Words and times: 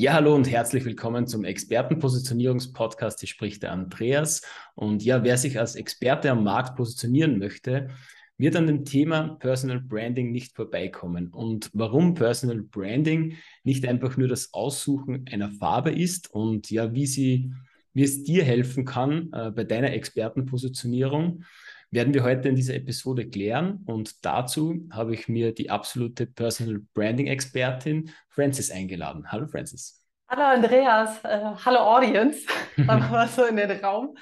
Ja, 0.00 0.12
hallo 0.12 0.32
und 0.32 0.48
herzlich 0.48 0.84
willkommen 0.84 1.26
zum 1.26 1.42
Expertenpositionierungspodcast. 1.42 3.18
Hier 3.18 3.28
spricht 3.28 3.64
der 3.64 3.72
Andreas. 3.72 4.42
Und 4.76 5.04
ja, 5.04 5.24
wer 5.24 5.36
sich 5.36 5.58
als 5.58 5.74
Experte 5.74 6.30
am 6.30 6.44
Markt 6.44 6.76
positionieren 6.76 7.40
möchte, 7.40 7.88
wird 8.36 8.54
an 8.54 8.68
dem 8.68 8.84
Thema 8.84 9.34
Personal 9.40 9.80
Branding 9.80 10.30
nicht 10.30 10.54
vorbeikommen. 10.54 11.30
Und 11.32 11.70
warum 11.72 12.14
Personal 12.14 12.62
Branding 12.62 13.38
nicht 13.64 13.88
einfach 13.88 14.16
nur 14.16 14.28
das 14.28 14.54
Aussuchen 14.54 15.24
einer 15.32 15.50
Farbe 15.50 15.90
ist 15.90 16.32
und 16.32 16.70
ja, 16.70 16.94
wie 16.94 17.06
sie, 17.06 17.52
wie 17.92 18.04
es 18.04 18.22
dir 18.22 18.44
helfen 18.44 18.84
kann 18.84 19.32
äh, 19.32 19.50
bei 19.50 19.64
deiner 19.64 19.92
Expertenpositionierung, 19.92 21.42
werden 21.90 22.12
wir 22.12 22.22
heute 22.22 22.48
in 22.48 22.56
dieser 22.56 22.74
Episode 22.74 23.28
klären. 23.28 23.82
Und 23.86 24.24
dazu 24.24 24.86
habe 24.90 25.14
ich 25.14 25.28
mir 25.28 25.52
die 25.52 25.70
absolute 25.70 26.26
Personal 26.26 26.80
Branding 26.94 27.26
Expertin 27.26 28.10
Francis 28.28 28.70
eingeladen. 28.70 29.30
Hallo 29.30 29.46
Francis. 29.46 30.04
Hallo 30.28 30.42
Andreas, 30.42 31.24
äh, 31.24 31.40
hallo 31.64 31.78
Audience, 31.78 32.46
sagen 32.76 33.10
wir 33.10 33.28
so 33.28 33.46
in 33.46 33.56
den 33.56 33.70
Raum. 33.82 34.14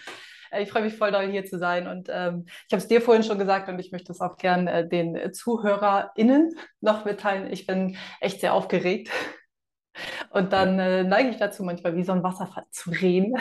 Äh, 0.52 0.62
ich 0.62 0.70
freue 0.70 0.84
mich 0.84 0.94
voll 0.94 1.10
doll 1.10 1.28
hier 1.28 1.44
zu 1.44 1.58
sein 1.58 1.88
und 1.88 2.08
ähm, 2.08 2.44
ich 2.46 2.72
habe 2.72 2.76
es 2.76 2.86
dir 2.86 3.00
vorhin 3.00 3.24
schon 3.24 3.40
gesagt 3.40 3.68
und 3.68 3.80
ich 3.80 3.90
möchte 3.90 4.12
es 4.12 4.20
auch 4.20 4.36
gern 4.36 4.68
äh, 4.68 4.88
den 4.88 5.32
ZuhörerInnen 5.32 6.56
noch 6.80 7.04
mitteilen. 7.04 7.52
Ich 7.52 7.66
bin 7.66 7.96
echt 8.20 8.40
sehr 8.40 8.54
aufgeregt 8.54 9.10
und 10.30 10.52
dann 10.52 10.78
äh, 10.78 11.02
neige 11.02 11.30
ich 11.30 11.38
dazu, 11.38 11.64
manchmal 11.64 11.96
wie 11.96 12.04
so 12.04 12.12
ein 12.12 12.22
Wasserfall 12.22 12.66
zu 12.70 12.90
reden. 12.90 13.34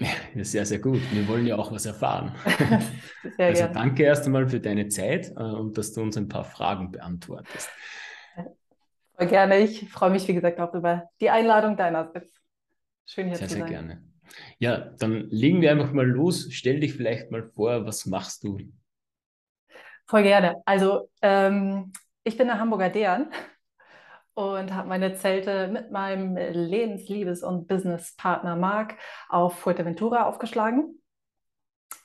Ja, 0.34 0.44
sehr, 0.44 0.64
sehr 0.64 0.78
gut. 0.78 1.00
Wir 1.12 1.28
wollen 1.28 1.46
ja 1.46 1.56
auch 1.56 1.70
was 1.72 1.84
erfahren. 1.84 2.34
Sehr 3.36 3.48
also 3.48 3.62
gerne. 3.62 3.74
danke 3.74 4.02
erst 4.04 4.24
einmal 4.24 4.48
für 4.48 4.60
deine 4.60 4.88
Zeit 4.88 5.30
äh, 5.36 5.42
und 5.42 5.76
dass 5.76 5.92
du 5.92 6.00
uns 6.00 6.16
ein 6.16 6.28
paar 6.28 6.44
Fragen 6.44 6.90
beantwortest. 6.90 7.68
Voll 9.16 9.26
gerne. 9.26 9.58
Ich 9.58 9.90
freue 9.90 10.10
mich, 10.10 10.26
wie 10.28 10.34
gesagt, 10.34 10.58
auch 10.58 10.72
über 10.72 11.10
die 11.20 11.28
Einladung 11.28 11.76
deinerseits. 11.76 12.32
Schön 13.04 13.26
hier 13.26 13.36
sehr, 13.36 13.48
zu 13.48 13.54
sein. 13.54 13.68
Sehr, 13.68 13.68
sehr 13.68 13.86
gerne. 13.86 14.04
Ja, 14.58 14.78
dann 14.98 15.28
legen 15.28 15.60
wir 15.60 15.70
einfach 15.70 15.92
mal 15.92 16.06
los. 16.06 16.48
Stell 16.50 16.80
dich 16.80 16.94
vielleicht 16.94 17.30
mal 17.30 17.42
vor, 17.42 17.84
was 17.84 18.06
machst 18.06 18.44
du? 18.44 18.58
Voll 20.06 20.22
gerne. 20.22 20.62
Also, 20.64 21.10
ähm, 21.20 21.92
ich 22.24 22.38
bin 22.38 22.46
der 22.46 22.58
Hamburger 22.58 22.88
Dern 22.88 23.30
und 24.34 24.74
habe 24.74 24.88
meine 24.88 25.14
Zelte 25.14 25.68
mit 25.68 25.90
meinem 25.90 26.36
Lebens-, 26.36 27.08
Liebes- 27.08 27.42
und 27.42 27.66
Businesspartner 27.66 28.56
Marc 28.56 28.96
auf 29.28 29.58
Fuerteventura 29.58 30.24
aufgeschlagen. 30.24 31.02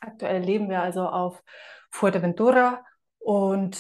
Aktuell 0.02 0.42
leben 0.42 0.70
wir 0.70 0.82
also 0.82 1.08
auf 1.08 1.44
Fuerteventura 1.92 2.84
und 3.20 3.78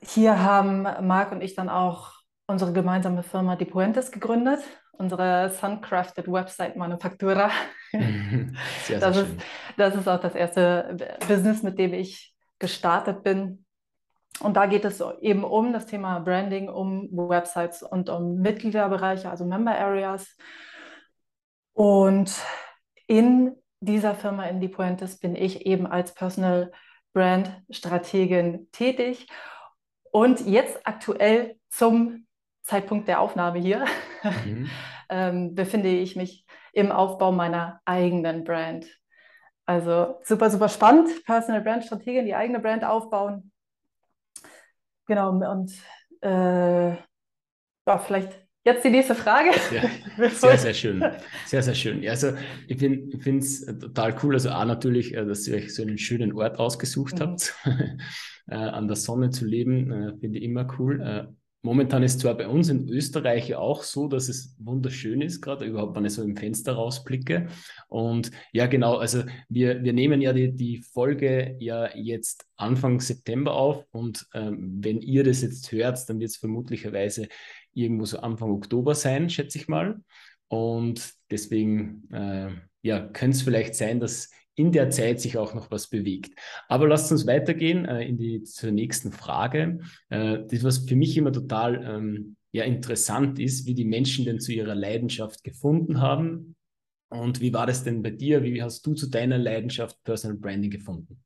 hier 0.00 0.42
haben 0.42 0.82
Marc 1.06 1.32
und 1.32 1.42
ich 1.42 1.54
dann 1.54 1.68
auch 1.68 2.12
unsere 2.46 2.72
gemeinsame 2.72 3.22
Firma 3.22 3.56
Die 3.56 3.64
Puentes 3.64 4.10
gegründet, 4.10 4.60
unsere 4.92 5.50
Suncrafted 5.50 6.30
Website 6.30 6.76
Manufactura. 6.76 7.50
Sehr, 7.90 8.00
sehr 8.84 9.00
das, 9.00 9.16
schön. 9.16 9.36
Ist, 9.36 9.46
das 9.76 9.94
ist 9.94 10.08
auch 10.08 10.20
das 10.20 10.34
erste 10.34 10.96
Business, 11.28 11.62
mit 11.62 11.78
dem 11.78 11.94
ich 11.94 12.34
gestartet 12.58 13.22
bin. 13.22 13.64
Und 14.40 14.56
da 14.56 14.66
geht 14.66 14.84
es 14.84 15.02
eben 15.20 15.44
um 15.44 15.72
das 15.72 15.86
Thema 15.86 16.18
Branding, 16.18 16.68
um 16.68 17.08
Websites 17.12 17.82
und 17.82 18.08
um 18.08 18.36
Mitgliederbereiche, 18.36 19.30
also 19.30 19.44
Member 19.44 19.78
Areas. 19.78 20.36
Und 21.74 22.34
in 23.06 23.56
dieser 23.80 24.14
Firma 24.14 24.46
in 24.46 24.70
Puentes 24.70 25.18
bin 25.18 25.36
ich 25.36 25.66
eben 25.66 25.86
als 25.86 26.14
Personal 26.14 26.72
Brand 27.12 27.62
Strategin 27.70 28.68
tätig. 28.72 29.28
Und 30.10 30.40
jetzt 30.40 30.80
aktuell 30.84 31.56
zum 31.68 32.26
Zeitpunkt 32.62 33.08
der 33.08 33.20
Aufnahme 33.20 33.58
hier 33.58 33.84
mhm. 34.44 34.70
ähm, 35.08 35.54
befinde 35.54 35.88
ich 35.88 36.16
mich 36.16 36.46
im 36.72 36.92
Aufbau 36.92 37.32
meiner 37.32 37.80
eigenen 37.84 38.44
Brand. 38.44 38.86
Also 39.66 40.18
super, 40.22 40.50
super 40.50 40.68
spannend. 40.68 41.24
Personal 41.24 41.60
Brand 41.60 41.84
Strategin, 41.84 42.26
die 42.26 42.34
eigene 42.34 42.60
Brand 42.60 42.84
aufbauen. 42.84 43.51
Genau, 45.06 45.30
und 45.30 45.72
äh, 46.20 46.90
ja, 47.86 47.98
vielleicht 47.98 48.38
jetzt 48.64 48.84
die 48.84 48.90
nächste 48.90 49.14
Frage. 49.14 49.50
Ja, 49.72 50.28
sehr, 50.30 50.58
sehr 50.58 50.74
schön. 50.74 51.04
Sehr, 51.46 51.62
sehr 51.62 51.74
schön. 51.74 52.08
Also 52.08 52.32
ich 52.68 52.78
finde 52.78 53.38
es 53.38 53.66
total 53.66 54.14
cool. 54.22 54.34
Also 54.34 54.50
A 54.50 54.64
natürlich, 54.64 55.14
äh, 55.14 55.24
dass 55.24 55.46
ihr 55.48 55.56
euch 55.56 55.74
so 55.74 55.82
einen 55.82 55.98
schönen 55.98 56.32
Ort 56.32 56.58
ausgesucht 56.58 57.16
mhm. 57.16 57.20
habt. 57.20 57.54
äh, 58.48 58.54
an 58.54 58.86
der 58.86 58.96
Sonne 58.96 59.30
zu 59.30 59.44
leben, 59.44 59.90
äh, 59.90 60.16
finde 60.18 60.38
ich 60.38 60.44
immer 60.44 60.66
cool. 60.78 61.00
Äh, 61.00 61.41
Momentan 61.64 62.02
ist 62.02 62.18
zwar 62.18 62.36
bei 62.36 62.48
uns 62.48 62.68
in 62.68 62.88
Österreich 62.88 63.54
auch 63.54 63.84
so, 63.84 64.08
dass 64.08 64.28
es 64.28 64.56
wunderschön 64.58 65.20
ist, 65.20 65.40
gerade 65.40 65.64
überhaupt, 65.64 65.94
wenn 65.94 66.04
ich 66.04 66.14
so 66.14 66.22
im 66.22 66.36
Fenster 66.36 66.72
rausblicke. 66.72 67.46
Und 67.88 68.32
ja, 68.52 68.66
genau, 68.66 68.96
also 68.96 69.22
wir, 69.48 69.84
wir 69.84 69.92
nehmen 69.92 70.20
ja 70.20 70.32
die, 70.32 70.52
die 70.52 70.78
Folge 70.78 71.56
ja 71.60 71.94
jetzt 71.94 72.46
Anfang 72.56 73.00
September 73.00 73.54
auf 73.54 73.84
und 73.92 74.26
ähm, 74.34 74.78
wenn 74.82 75.00
ihr 75.00 75.22
das 75.22 75.42
jetzt 75.42 75.70
hört, 75.70 76.08
dann 76.08 76.18
wird 76.18 76.30
es 76.30 76.36
vermutlicherweise 76.36 77.28
irgendwo 77.72 78.06
so 78.06 78.18
Anfang 78.18 78.50
Oktober 78.50 78.96
sein, 78.96 79.30
schätze 79.30 79.58
ich 79.58 79.68
mal. 79.68 80.00
Und 80.48 81.14
deswegen 81.30 82.08
äh, 82.12 82.50
ja, 82.82 83.00
könnte 83.00 83.36
es 83.36 83.42
vielleicht 83.42 83.76
sein, 83.76 84.00
dass 84.00 84.30
in 84.54 84.72
der 84.72 84.90
Zeit 84.90 85.20
sich 85.20 85.38
auch 85.38 85.54
noch 85.54 85.70
was 85.70 85.88
bewegt. 85.88 86.38
Aber 86.68 86.86
lasst 86.86 87.10
uns 87.10 87.26
weitergehen 87.26 87.84
äh, 87.86 88.04
in 88.04 88.18
die, 88.18 88.42
zur 88.42 88.70
nächsten 88.70 89.12
Frage. 89.12 89.80
Äh, 90.10 90.40
das, 90.46 90.62
was 90.64 90.78
für 90.78 90.96
mich 90.96 91.16
immer 91.16 91.32
total 91.32 91.82
ähm, 91.84 92.36
ja, 92.52 92.64
interessant 92.64 93.38
ist, 93.38 93.66
wie 93.66 93.74
die 93.74 93.84
Menschen 93.84 94.24
denn 94.24 94.40
zu 94.40 94.52
ihrer 94.52 94.74
Leidenschaft 94.74 95.42
gefunden 95.42 96.00
haben. 96.00 96.54
Und 97.08 97.40
wie 97.40 97.52
war 97.52 97.66
das 97.66 97.84
denn 97.84 98.02
bei 98.02 98.10
dir? 98.10 98.42
Wie 98.42 98.62
hast 98.62 98.86
du 98.86 98.94
zu 98.94 99.08
deiner 99.08 99.38
Leidenschaft 99.38 100.02
Personal 100.04 100.36
Branding 100.36 100.70
gefunden? 100.70 101.22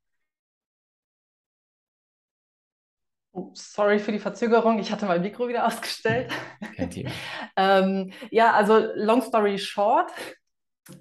Oh, 3.32 3.50
sorry 3.53 3.98
für 3.98 4.12
die 4.12 4.19
Verzögerung, 4.19 4.78
ich 4.78 4.91
hatte 4.91 5.04
mein 5.04 5.20
Mikro 5.20 5.47
wieder 5.47 5.66
ausgestellt. 5.66 6.32
Kein 6.75 6.91
Thema. 6.91 7.10
ähm, 7.56 8.10
ja, 8.31 8.53
also 8.53 8.88
long 8.94 9.20
story 9.20 9.59
short, 9.59 10.10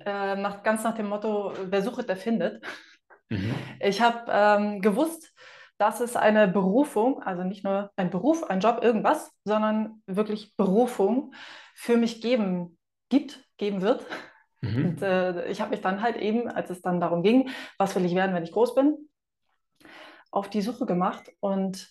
äh, 0.06 0.35
nach, 0.35 0.63
ganz 0.63 0.84
nach 0.84 0.96
dem 0.96 1.07
Motto, 1.07 1.53
wer 1.66 1.81
sucht, 1.81 2.09
der 2.09 2.18
findet. 2.18 2.63
Mhm. 3.29 3.56
Ich 3.79 4.01
habe 4.01 4.25
ähm, 4.29 4.81
gewusst, 4.81 5.34
dass 5.78 6.00
es 6.00 6.16
eine 6.16 6.47
Berufung, 6.47 7.22
also 7.22 7.44
nicht 7.44 7.63
nur 7.63 7.91
ein 7.96 8.09
Beruf, 8.09 8.44
ein 8.44 8.59
Job, 8.59 8.79
irgendwas, 8.81 9.31
sondern 9.44 10.01
wirklich 10.06 10.56
Berufung 10.56 11.34
für 11.73 11.97
mich 11.97 12.22
geben 12.22 12.78
gibt, 13.09 13.46
geben 13.57 13.81
wird. 13.81 14.06
Mhm. 14.62 14.85
Und 14.85 15.01
äh, 15.01 15.47
ich 15.47 15.62
habe 15.62 15.72
mich 15.72 15.81
dann 15.81 16.02
halt 16.02 16.17
eben, 16.17 16.47
als 16.47 16.69
es 16.69 16.81
dann 16.81 17.00
darum 17.00 17.23
ging, 17.23 17.50
was 17.78 17.96
will 17.96 18.06
ich 18.06 18.16
werden, 18.16 18.34
wenn 18.34 18.44
ich 18.44 18.53
groß 18.53 18.73
bin, 18.75 19.09
auf 20.31 20.50
die 20.50 20.62
Suche 20.62 20.85
gemacht 20.85 21.31
und 21.40 21.90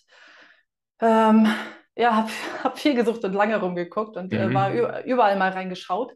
ähm, 0.99 1.47
ja, 1.95 2.15
habe 2.15 2.29
hab 2.63 2.79
viel 2.79 2.95
gesucht 2.95 3.23
und 3.23 3.33
lange 3.33 3.59
rumgeguckt 3.59 4.17
und 4.17 4.33
äh, 4.33 4.45
mhm. 4.45 4.51
äh, 4.51 4.55
war 4.55 5.03
überall 5.03 5.37
mal 5.37 5.51
reingeschaut 5.51 6.13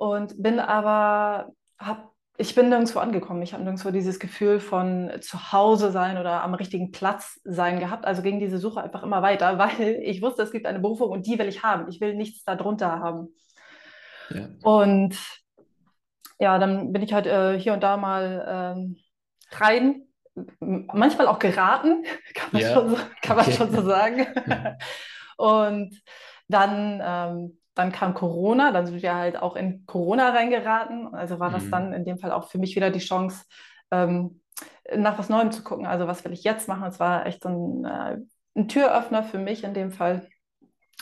und 0.00 0.42
bin 0.42 0.60
aber, 0.60 1.52
hab, 1.78 2.12
ich 2.38 2.54
bin 2.54 2.70
nirgendwo 2.70 3.00
angekommen. 3.00 3.42
Ich 3.42 3.52
habe 3.52 3.62
nirgendwo 3.64 3.90
dieses 3.90 4.18
Gefühl 4.18 4.58
von 4.58 5.10
zu 5.20 5.52
Hause 5.52 5.90
sein 5.90 6.16
oder 6.16 6.42
am 6.42 6.54
richtigen 6.54 6.90
Platz 6.90 7.38
sein 7.44 7.78
gehabt. 7.78 8.06
Also 8.06 8.22
ging 8.22 8.40
diese 8.40 8.56
Suche 8.56 8.82
einfach 8.82 9.02
immer 9.02 9.20
weiter, 9.20 9.58
weil 9.78 10.00
ich 10.02 10.22
wusste, 10.22 10.42
es 10.42 10.52
gibt 10.52 10.64
eine 10.64 10.80
Berufung 10.80 11.10
und 11.10 11.26
die 11.26 11.38
will 11.38 11.48
ich 11.48 11.62
haben. 11.62 11.86
Ich 11.90 12.00
will 12.00 12.14
nichts 12.14 12.44
darunter 12.44 12.98
haben. 12.98 13.28
Ja. 14.30 14.48
Und 14.62 15.18
ja, 16.38 16.58
dann 16.58 16.92
bin 16.92 17.02
ich 17.02 17.12
halt 17.12 17.26
äh, 17.26 17.60
hier 17.60 17.74
und 17.74 17.82
da 17.82 17.98
mal 17.98 18.46
ähm, 18.48 18.96
rein, 19.50 20.04
manchmal 20.60 21.26
auch 21.26 21.38
geraten, 21.38 22.06
kann 22.34 22.48
man, 22.52 22.62
ja. 22.62 22.72
schon, 22.72 22.88
so, 22.88 22.96
kann 23.20 23.36
man 23.36 23.44
okay. 23.44 23.54
schon 23.54 23.70
so 23.70 23.82
sagen. 23.82 24.26
und 25.36 26.02
dann 26.48 27.02
ähm, 27.04 27.60
dann 27.80 27.92
kam 27.92 28.12
Corona, 28.12 28.72
dann 28.72 28.86
sind 28.86 29.00
wir 29.00 29.14
halt 29.14 29.40
auch 29.40 29.56
in 29.56 29.86
Corona 29.86 30.28
reingeraten. 30.30 31.14
Also 31.14 31.40
war 31.40 31.50
das 31.50 31.64
mhm. 31.64 31.70
dann 31.70 31.92
in 31.94 32.04
dem 32.04 32.18
Fall 32.18 32.30
auch 32.30 32.50
für 32.50 32.58
mich 32.58 32.76
wieder 32.76 32.90
die 32.90 32.98
Chance, 32.98 33.46
ähm, 33.90 34.42
nach 34.94 35.18
was 35.18 35.30
Neuem 35.30 35.50
zu 35.50 35.62
gucken. 35.62 35.86
Also 35.86 36.06
was 36.06 36.22
will 36.24 36.32
ich 36.32 36.44
jetzt 36.44 36.68
machen? 36.68 36.84
Es 36.84 37.00
war 37.00 37.24
echt 37.24 37.42
so 37.42 37.48
ein, 37.48 37.84
äh, 37.86 38.18
ein 38.54 38.68
Türöffner 38.68 39.22
für 39.22 39.38
mich 39.38 39.64
in 39.64 39.72
dem 39.72 39.92
Fall. 39.92 40.28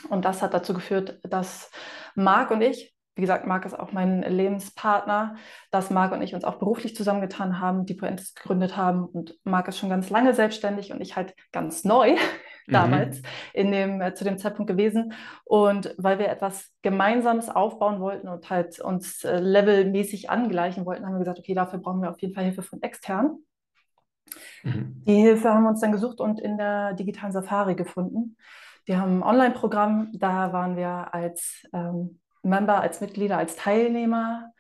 Und 0.08 0.24
das 0.24 0.40
hat 0.40 0.54
dazu 0.54 0.72
geführt, 0.72 1.18
dass 1.24 1.72
Marc 2.14 2.52
und 2.52 2.62
ich, 2.62 2.94
wie 3.16 3.22
gesagt, 3.22 3.44
Marc 3.44 3.66
ist 3.66 3.76
auch 3.76 3.90
mein 3.90 4.22
Lebenspartner, 4.22 5.34
dass 5.72 5.90
Marc 5.90 6.12
und 6.12 6.22
ich 6.22 6.36
uns 6.36 6.44
auch 6.44 6.60
beruflich 6.60 6.94
zusammengetan 6.94 7.58
haben, 7.58 7.86
die 7.86 7.94
Pointes 7.94 8.36
gegründet 8.36 8.76
haben. 8.76 9.04
Und 9.04 9.36
Marc 9.42 9.66
ist 9.66 9.78
schon 9.78 9.90
ganz 9.90 10.10
lange 10.10 10.32
selbstständig 10.32 10.92
und 10.92 11.00
ich 11.00 11.16
halt 11.16 11.34
ganz 11.50 11.82
neu 11.82 12.14
damals 12.72 13.18
mhm. 13.18 13.24
in 13.54 13.72
dem, 13.72 14.00
äh, 14.00 14.14
zu 14.14 14.24
dem 14.24 14.38
Zeitpunkt 14.38 14.70
gewesen. 14.70 15.12
Und 15.44 15.94
weil 15.98 16.18
wir 16.18 16.28
etwas 16.28 16.72
Gemeinsames 16.82 17.48
aufbauen 17.48 18.00
wollten 18.00 18.28
und 18.28 18.48
halt 18.50 18.80
uns 18.80 19.24
äh, 19.24 19.38
levelmäßig 19.38 20.30
angleichen 20.30 20.86
wollten, 20.86 21.06
haben 21.06 21.14
wir 21.14 21.20
gesagt, 21.20 21.38
okay, 21.38 21.54
dafür 21.54 21.78
brauchen 21.78 22.02
wir 22.02 22.10
auf 22.10 22.20
jeden 22.20 22.34
Fall 22.34 22.44
Hilfe 22.44 22.62
von 22.62 22.82
extern. 22.82 23.38
Mhm. 24.62 25.02
Die 25.06 25.14
Hilfe 25.14 25.50
haben 25.52 25.64
wir 25.64 25.70
uns 25.70 25.80
dann 25.80 25.92
gesucht 25.92 26.20
und 26.20 26.40
in 26.40 26.58
der 26.58 26.94
digitalen 26.94 27.32
Safari 27.32 27.74
gefunden. 27.74 28.36
Die 28.86 28.96
haben 28.96 29.18
ein 29.18 29.22
Online-Programm, 29.22 30.12
da 30.14 30.52
waren 30.52 30.76
wir 30.76 31.12
als 31.12 31.66
ähm, 31.72 32.20
Member, 32.42 32.80
als 32.80 33.00
Mitglieder, 33.00 33.36
als 33.36 33.56
Teilnehmer 33.56 34.52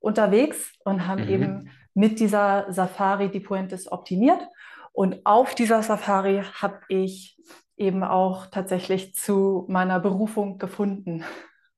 unterwegs 0.00 0.72
und 0.84 1.06
haben 1.06 1.24
mhm. 1.24 1.28
eben 1.28 1.70
mit 1.94 2.20
dieser 2.20 2.72
Safari 2.72 3.30
die 3.30 3.40
Puentes 3.40 3.90
optimiert. 3.90 4.40
Und 4.92 5.24
auf 5.24 5.54
dieser 5.54 5.82
Safari 5.82 6.42
habe 6.60 6.80
ich 6.88 7.38
eben 7.76 8.04
auch 8.04 8.46
tatsächlich 8.46 9.14
zu 9.14 9.64
meiner 9.68 10.00
Berufung 10.00 10.58
gefunden. 10.58 11.24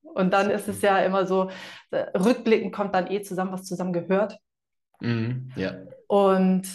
Und 0.01 0.31
dann 0.33 0.49
ist 0.49 0.67
es 0.67 0.81
ja 0.81 0.99
immer 0.99 1.25
so, 1.25 1.49
äh, 1.91 2.17
rückblickend 2.17 2.73
kommt 2.73 2.93
dann 2.93 3.09
eh 3.09 3.21
zusammen, 3.21 3.51
was 3.51 3.63
zusammen 3.63 3.93
gehört. 3.93 4.37
Mhm, 4.99 5.51
ja. 5.55 5.75
Und 6.07 6.67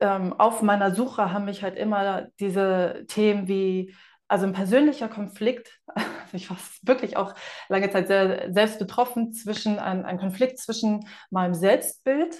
ähm, 0.00 0.32
auf 0.32 0.62
meiner 0.62 0.94
Suche 0.94 1.32
haben 1.32 1.44
mich 1.44 1.62
halt 1.62 1.76
immer 1.76 2.28
diese 2.40 3.04
Themen 3.08 3.48
wie, 3.48 3.94
also 4.28 4.46
ein 4.46 4.52
persönlicher 4.52 5.08
Konflikt, 5.08 5.80
ich 6.32 6.50
war 6.50 6.56
wirklich 6.82 7.16
auch 7.16 7.34
lange 7.68 7.90
Zeit 7.90 8.08
sehr 8.08 8.52
selbst 8.52 8.78
betroffen, 8.78 9.32
zwischen 9.32 9.78
ein, 9.78 10.04
ein 10.04 10.18
Konflikt 10.18 10.58
zwischen 10.58 11.06
meinem 11.30 11.54
Selbstbild 11.54 12.36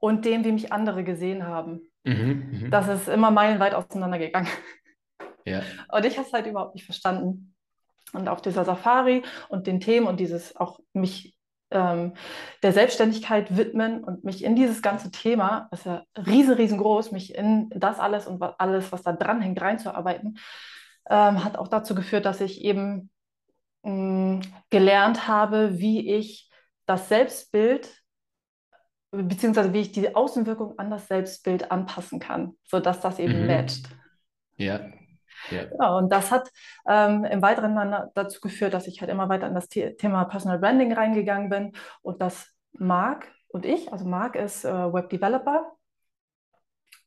und 0.00 0.24
dem, 0.24 0.44
wie 0.44 0.52
mich 0.52 0.72
andere 0.72 1.04
gesehen 1.04 1.46
haben. 1.46 1.90
Mhm, 2.06 2.48
mh. 2.62 2.68
Das 2.70 2.88
ist 2.88 3.08
immer 3.08 3.30
meilenweit 3.30 3.74
auseinandergegangen. 3.74 4.48
Ja. 5.44 5.62
Und 5.92 6.04
ich 6.04 6.16
habe 6.18 6.26
es 6.26 6.32
halt 6.32 6.46
überhaupt 6.46 6.74
nicht 6.74 6.84
verstanden. 6.84 7.54
Und 8.12 8.28
auf 8.28 8.40
dieser 8.40 8.64
Safari 8.64 9.22
und 9.48 9.66
den 9.66 9.80
Themen 9.80 10.06
und 10.06 10.20
dieses 10.20 10.56
auch 10.56 10.78
mich 10.92 11.36
ähm, 11.70 12.14
der 12.62 12.72
Selbstständigkeit 12.72 13.56
widmen 13.56 14.04
und 14.04 14.24
mich 14.24 14.44
in 14.44 14.54
dieses 14.54 14.82
ganze 14.82 15.10
Thema, 15.10 15.68
das 15.70 15.80
ist 15.80 15.86
ja 15.86 16.04
riesen, 16.16 16.54
riesengroß, 16.54 17.12
mich 17.12 17.34
in 17.34 17.68
das 17.70 17.98
alles 17.98 18.26
und 18.26 18.42
alles, 18.58 18.92
was 18.92 19.02
da 19.02 19.12
dran 19.12 19.40
hängt, 19.40 19.60
reinzuarbeiten, 19.60 20.38
ähm, 21.10 21.44
hat 21.44 21.58
auch 21.58 21.68
dazu 21.68 21.94
geführt, 21.94 22.24
dass 22.24 22.40
ich 22.40 22.62
eben 22.62 23.10
mh, 23.82 23.92
mm, 23.92 24.40
gelernt 24.70 25.26
habe, 25.26 25.78
wie 25.78 26.14
ich 26.14 26.50
das 26.86 27.08
Selbstbild 27.08 28.02
beziehungsweise 29.10 29.72
wie 29.72 29.80
ich 29.80 29.92
die 29.92 30.14
Außenwirkung 30.14 30.78
an 30.78 30.90
das 30.90 31.08
Selbstbild 31.08 31.70
anpassen 31.70 32.18
kann, 32.18 32.56
sodass 32.64 33.00
das 33.00 33.18
eben 33.18 33.42
mhm. 33.42 33.46
matcht. 33.46 33.88
Ja. 34.56 34.80
Ja. 35.50 35.64
Genau, 35.64 35.98
und 35.98 36.10
das 36.10 36.30
hat 36.30 36.50
ähm, 36.88 37.24
im 37.24 37.42
Weiteren 37.42 37.76
dann 37.76 38.08
dazu 38.14 38.40
geführt, 38.40 38.74
dass 38.74 38.86
ich 38.86 39.00
halt 39.00 39.10
immer 39.10 39.28
weiter 39.28 39.46
in 39.46 39.54
das 39.54 39.68
The 39.70 39.94
Thema 39.96 40.24
Personal 40.24 40.58
Branding 40.58 40.92
reingegangen 40.92 41.50
bin 41.50 41.72
und 42.02 42.20
das 42.20 42.50
Marc 42.72 43.30
und 43.48 43.64
ich, 43.64 43.92
also 43.92 44.06
Marc 44.06 44.34
ist 44.34 44.64
äh, 44.64 44.92
Web 44.92 45.10
Developer 45.10 45.76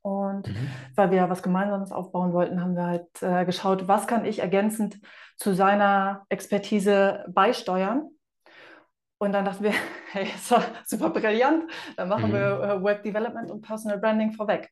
und 0.01 0.47
mhm. 0.47 0.69
weil 0.95 1.11
wir 1.11 1.29
was 1.29 1.43
Gemeinsames 1.43 1.91
aufbauen 1.91 2.31
wollten, 2.33 2.61
haben 2.61 2.75
wir 2.75 2.85
halt 2.85 3.21
äh, 3.21 3.45
geschaut, 3.45 3.87
was 3.87 4.07
kann 4.07 4.25
ich 4.25 4.39
ergänzend 4.39 4.99
zu 5.37 5.53
seiner 5.53 6.25
Expertise 6.29 7.25
beisteuern. 7.29 8.09
Und 9.19 9.33
dann 9.33 9.45
dachten 9.45 9.63
wir, 9.63 9.73
hey, 10.11 10.27
ist 10.33 10.53
super 10.85 11.11
brillant, 11.11 11.65
dann 11.97 12.09
machen 12.09 12.29
mhm. 12.29 12.33
wir 12.33 12.61
äh, 12.63 12.83
Web 12.83 13.03
Development 13.03 13.51
und 13.51 13.61
Personal 13.61 13.99
Branding 13.99 14.31
vorweg. 14.31 14.71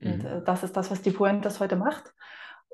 Und 0.00 0.24
mhm. 0.24 0.26
äh, 0.26 0.42
das 0.44 0.64
ist 0.64 0.76
das, 0.76 0.90
was 0.90 1.02
die 1.02 1.12
Puentes 1.12 1.60
heute 1.60 1.76
macht. 1.76 2.12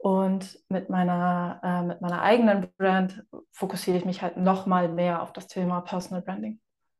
Und 0.03 0.59
mit 0.71 0.89
meiner, 0.89 1.61
äh, 1.62 1.83
mit 1.83 2.01
meiner 2.01 2.23
eigenen 2.23 2.69
Brand 2.79 3.23
fokussiere 3.53 3.99
ich 3.99 4.07
mich 4.07 4.23
halt 4.23 4.39
noch 4.39 4.65
mal 4.67 4.89
mehr 4.89 5.21
auf 5.21 5.33
das 5.35 5.47
Thema 5.47 5.83
Personal 5.83 6.23
Branding. 6.23 6.59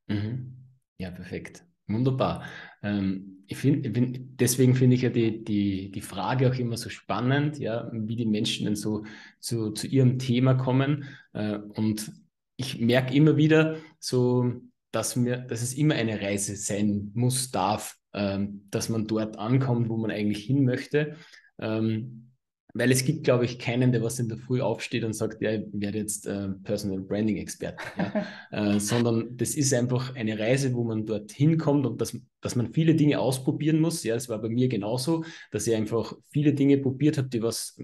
Mhm. 0.09 0.57
Ja, 0.99 1.11
perfekt. 1.11 1.65
Wunderbar. 1.87 2.43
Ähm, 2.83 3.45
ich 3.47 3.57
find, 3.57 3.87
find, 3.97 4.41
deswegen 4.41 4.75
finde 4.75 4.97
ich 4.97 5.03
ja 5.03 5.09
die, 5.09 5.43
die, 5.43 5.91
die 5.91 6.01
Frage 6.03 6.51
auch 6.51 6.55
immer 6.55 6.77
so 6.77 6.91
spannend, 6.91 7.59
ja, 7.59 7.89
wie 7.93 8.17
die 8.17 8.27
Menschen 8.27 8.67
denn 8.67 8.77
so 8.77 9.05
zu, 9.41 9.71
zu 9.71 9.87
ihrem 9.87 10.19
Thema 10.19 10.55
kommen. 10.55 11.05
Äh, 11.33 11.57
und 11.57 12.13
ich 12.61 12.79
merke 12.79 13.15
immer 13.15 13.37
wieder 13.37 13.77
so, 13.99 14.53
dass, 14.93 15.17
mir, 15.17 15.39
dass 15.39 15.63
es 15.63 15.75
immer 15.75 15.95
eine 15.95 16.21
Reise 16.21 16.57
sein 16.57 17.11
muss, 17.15 17.51
darf, 17.51 17.97
ähm, 18.13 18.67
dass 18.71 18.89
man 18.89 19.07
dort 19.07 19.39
ankommt, 19.39 19.89
wo 19.89 19.97
man 19.97 20.11
eigentlich 20.11 20.45
hin 20.45 20.65
möchte. 20.65 21.17
Ähm, 21.59 22.27
weil 22.73 22.93
es 22.93 23.05
gibt, 23.05 23.25
glaube 23.25 23.47
ich, 23.47 23.59
keinen, 23.59 23.91
der 23.91 24.03
was 24.03 24.21
in 24.21 24.29
der 24.29 24.39
Früh 24.39 24.61
aufsteht 24.61 25.03
und 25.03 25.13
sagt, 25.15 25.43
ja, 25.43 25.53
ich 25.53 25.65
werde 25.73 25.99
jetzt 25.99 26.27
äh, 26.27 26.51
Personal 26.63 27.01
Branding 27.01 27.39
Experte. 27.39 27.83
Ja? 27.97 28.27
äh, 28.75 28.79
sondern 28.79 29.37
das 29.37 29.55
ist 29.55 29.75
einfach 29.75 30.15
eine 30.15 30.39
Reise, 30.39 30.73
wo 30.75 30.85
man 30.85 31.07
dorthin 31.07 31.59
kommt 31.59 31.87
und 31.87 32.01
dass, 32.01 32.17
dass 32.41 32.57
man 32.57 32.73
viele 32.73 32.95
Dinge 32.95 33.19
ausprobieren 33.19 33.81
muss. 33.81 34.05
Ja, 34.05 34.15
das 34.15 34.29
war 34.29 34.41
bei 34.41 34.51
mir 34.51 34.69
genauso, 34.69 35.25
dass 35.51 35.67
ich 35.67 35.75
einfach 35.75 36.15
viele 36.31 36.53
Dinge 36.53 36.79
probiert 36.79 37.19
habe, 37.19 37.29
die 37.29 37.43
was 37.43 37.81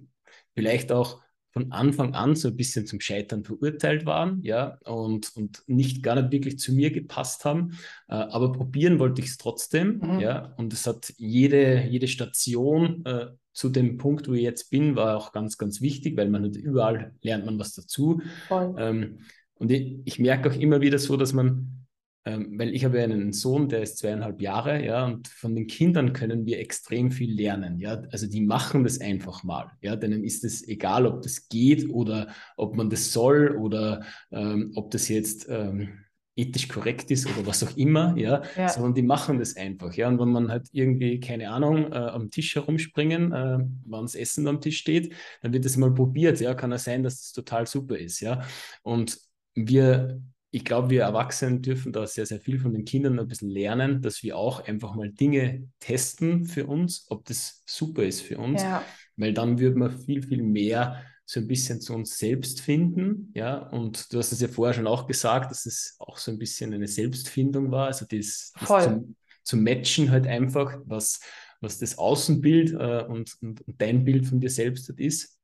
vielleicht 0.55 0.93
auch 0.93 1.21
von 1.57 1.73
Anfang 1.73 2.15
an 2.15 2.37
so 2.37 2.49
ein 2.49 2.57
bisschen 2.57 2.85
zum 2.85 3.01
Scheitern 3.01 3.43
verurteilt 3.43 4.05
waren, 4.05 4.43
ja, 4.43 4.77
und, 4.85 5.35
und 5.37 5.63
nicht 5.67 6.03
gar 6.03 6.15
nicht 6.15 6.31
wirklich 6.31 6.59
zu 6.59 6.75
mir 6.75 6.91
gepasst 6.91 7.47
haben. 7.47 7.79
Äh, 8.09 8.17
aber 8.17 8.53
probieren 8.53 8.99
wollte 8.99 9.23
ich 9.23 9.29
es 9.29 9.39
trotzdem, 9.39 10.01
mhm. 10.03 10.21
ja, 10.21 10.53
und 10.59 10.75
es 10.75 10.87
hat 10.87 11.15
jede, 11.17 11.85
jede 11.85 12.09
Station 12.09 13.03
äh, 13.07 13.29
zu 13.55 13.71
dem 13.71 13.97
Punkt, 13.97 14.29
wo 14.29 14.35
ich 14.35 14.43
jetzt 14.43 14.69
bin, 14.69 14.97
war 14.97 15.17
auch 15.17 15.33
ganz, 15.33 15.57
ganz 15.57 15.81
wichtig, 15.81 16.19
weil 16.19 16.29
man 16.29 16.43
nicht 16.43 16.57
überall 16.57 17.15
lernt 17.23 17.47
man 17.47 17.59
was 17.59 17.73
dazu. 17.73 18.21
Ähm, 18.51 19.21
und 19.55 19.73
ich, 19.73 19.97
ich 20.05 20.19
merke 20.19 20.51
auch 20.51 20.57
immer 20.61 20.83
wieder 20.83 20.99
so, 20.99 21.17
dass 21.17 21.33
man 21.33 21.86
ähm, 22.27 22.59
weil 22.59 22.75
ich 22.75 22.85
habe 22.85 23.01
einen 23.01 23.33
Sohn, 23.33 23.69
der 23.69 23.83
ist 23.83 23.99
zweieinhalb 23.99 24.41
Jahre, 24.41 24.85
ja, 24.85 25.07
und 25.07 25.29
von 25.29 25.55
den 25.55 25.69
Kindern 25.69 26.13
können 26.13 26.45
wir 26.45 26.59
extrem 26.59 27.13
viel 27.13 27.33
lernen, 27.33 27.79
ja, 27.79 28.03
also 28.11 28.27
die 28.27 28.41
machen 28.41 28.83
das 28.83 29.01
einfach 29.01 29.45
mal, 29.45 29.71
ja, 29.81 29.95
denen 29.95 30.25
ist 30.25 30.45
es 30.45 30.67
egal, 30.67 31.07
ob 31.07 31.23
das 31.23 31.49
geht 31.49 31.89
oder 31.89 32.35
ob 32.57 32.75
man 32.75 32.91
das 32.91 33.13
soll 33.13 33.57
oder 33.57 34.05
ähm, 34.33 34.73
ob 34.75 34.91
das 34.91 35.09
jetzt 35.09 35.47
ähm, 35.49 36.01
ethisch 36.35 36.67
korrekt 36.69 37.13
ist 37.13 37.27
oder 37.27 37.47
was 37.47 37.63
auch 37.63 37.77
immer, 37.77 38.17
ja, 38.17 38.43
ja, 38.57 38.69
sondern 38.69 38.95
die 38.95 39.03
machen 39.03 39.39
das 39.39 39.57
einfach, 39.57 39.95
ja, 39.95 40.09
und 40.09 40.19
wenn 40.19 40.31
man 40.31 40.51
halt 40.51 40.67
irgendwie, 40.73 41.21
keine 41.21 41.51
Ahnung, 41.51 41.93
äh, 41.93 41.97
am 41.97 42.33
Tisch 42.33 42.57
herumspringen, 42.57 43.33
äh, 43.33 43.59
wann 43.87 44.05
das 44.05 44.17
Essen 44.17 44.49
am 44.49 44.61
Tisch 44.61 44.79
steht, 44.79 45.15
dann 45.43 45.53
wird 45.53 45.65
das 45.65 45.77
mal 45.77 45.95
probiert, 45.95 46.41
ja, 46.41 46.55
kann 46.55 46.73
ja 46.73 46.79
sein, 46.79 47.05
dass 47.05 47.21
das 47.21 47.33
total 47.33 47.69
super 47.69 47.97
ist, 47.97 48.19
ja, 48.19 48.43
und 48.83 49.17
wir 49.55 50.21
ich 50.57 50.65
glaube, 50.65 50.89
wir 50.89 51.03
Erwachsenen 51.03 51.61
dürfen 51.61 51.93
da 51.93 52.07
sehr, 52.07 52.25
sehr 52.25 52.41
viel 52.41 52.59
von 52.59 52.73
den 52.73 52.87
Kindern 52.87 53.19
ein 53.19 53.29
bisschen 53.29 53.51
lernen, 53.51 54.01
dass 54.01 54.23
wir 54.23 54.39
auch 54.39 54.67
einfach 54.67 54.95
mal 54.95 55.11
Dinge 55.11 55.69
testen 55.81 56.47
für 56.47 56.67
uns, 56.67 57.05
ob 57.11 57.27
das 57.27 57.63
super 57.67 58.05
ist 58.05 58.23
für 58.23 58.39
uns, 58.39 58.63
ja. 58.63 58.83
weil 59.17 59.35
dann 59.35 59.59
würde 59.59 59.79
man 59.79 59.91
viel, 59.91 60.23
viel 60.23 60.43
mehr 60.43 61.03
so 61.27 61.41
ein 61.41 61.47
bisschen 61.47 61.83
zu 61.83 61.93
uns 61.93 62.17
selbst 62.17 62.63
finden, 62.63 63.33
ja, 63.35 63.59
und 63.69 64.11
du 64.11 64.19
hast 64.19 64.33
es 64.33 64.41
ja 64.41 64.49
vorher 64.49 64.73
schon 64.73 64.87
auch 64.87 65.07
gesagt, 65.07 65.51
dass 65.51 65.67
es 65.67 65.97
auch 65.99 66.17
so 66.17 66.31
ein 66.31 66.39
bisschen 66.39 66.73
eine 66.73 66.89
Selbstfindung 66.89 67.71
war, 67.71 67.89
also 67.89 68.07
das, 68.09 68.53
das 68.59 68.85
zum, 68.85 69.17
zum 69.43 69.63
Matchen 69.63 70.11
halt 70.11 70.27
einfach, 70.27 70.79
was, 70.87 71.21
was 71.61 71.79
das 71.79 71.99
Außenbild 71.99 72.73
äh, 72.73 73.05
und, 73.07 73.37
und, 73.43 73.63
dein 73.77 74.05
Bild 74.05 74.27
von 74.27 74.41
dir 74.41 74.49
selbst 74.49 74.89
ist. 74.89 75.36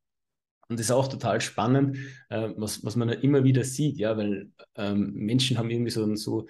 Und 0.72 0.78
das 0.78 0.86
ist 0.86 0.92
auch 0.92 1.08
total 1.08 1.42
spannend, 1.42 1.98
äh, 2.30 2.48
was, 2.56 2.82
was 2.82 2.96
man 2.96 3.10
ja 3.10 3.16
immer 3.16 3.44
wieder 3.44 3.62
sieht, 3.62 3.98
ja, 3.98 4.16
weil 4.16 4.48
ähm, 4.74 5.12
Menschen 5.12 5.58
haben 5.58 5.68
irgendwie 5.68 5.90
so, 5.90 6.16
so 6.16 6.46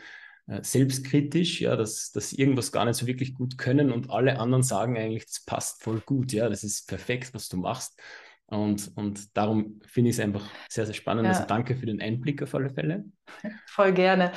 äh, 0.46 0.62
selbstkritisch, 0.62 1.60
ja, 1.60 1.74
dass, 1.74 2.12
dass 2.12 2.32
irgendwas 2.32 2.70
gar 2.70 2.84
nicht 2.84 2.94
so 2.94 3.08
wirklich 3.08 3.34
gut 3.34 3.58
können 3.58 3.90
und 3.90 4.10
alle 4.10 4.38
anderen 4.38 4.62
sagen 4.62 4.96
eigentlich, 4.96 5.26
das 5.26 5.44
passt 5.44 5.82
voll 5.82 6.00
gut, 6.06 6.32
ja, 6.32 6.48
das 6.48 6.62
ist 6.62 6.86
perfekt, 6.86 7.34
was 7.34 7.48
du 7.48 7.56
machst. 7.56 8.00
Und, 8.46 8.92
und 8.94 9.36
darum 9.36 9.80
finde 9.86 10.10
ich 10.10 10.16
es 10.16 10.22
einfach 10.22 10.48
sehr, 10.68 10.86
sehr 10.86 10.94
spannend. 10.94 11.24
Ja. 11.24 11.30
Also 11.30 11.46
danke 11.48 11.74
für 11.74 11.86
den 11.86 12.00
Einblick 12.00 12.44
auf 12.44 12.54
alle 12.54 12.70
Fälle. 12.70 13.06
Voll 13.66 13.92
gerne. 13.92 14.30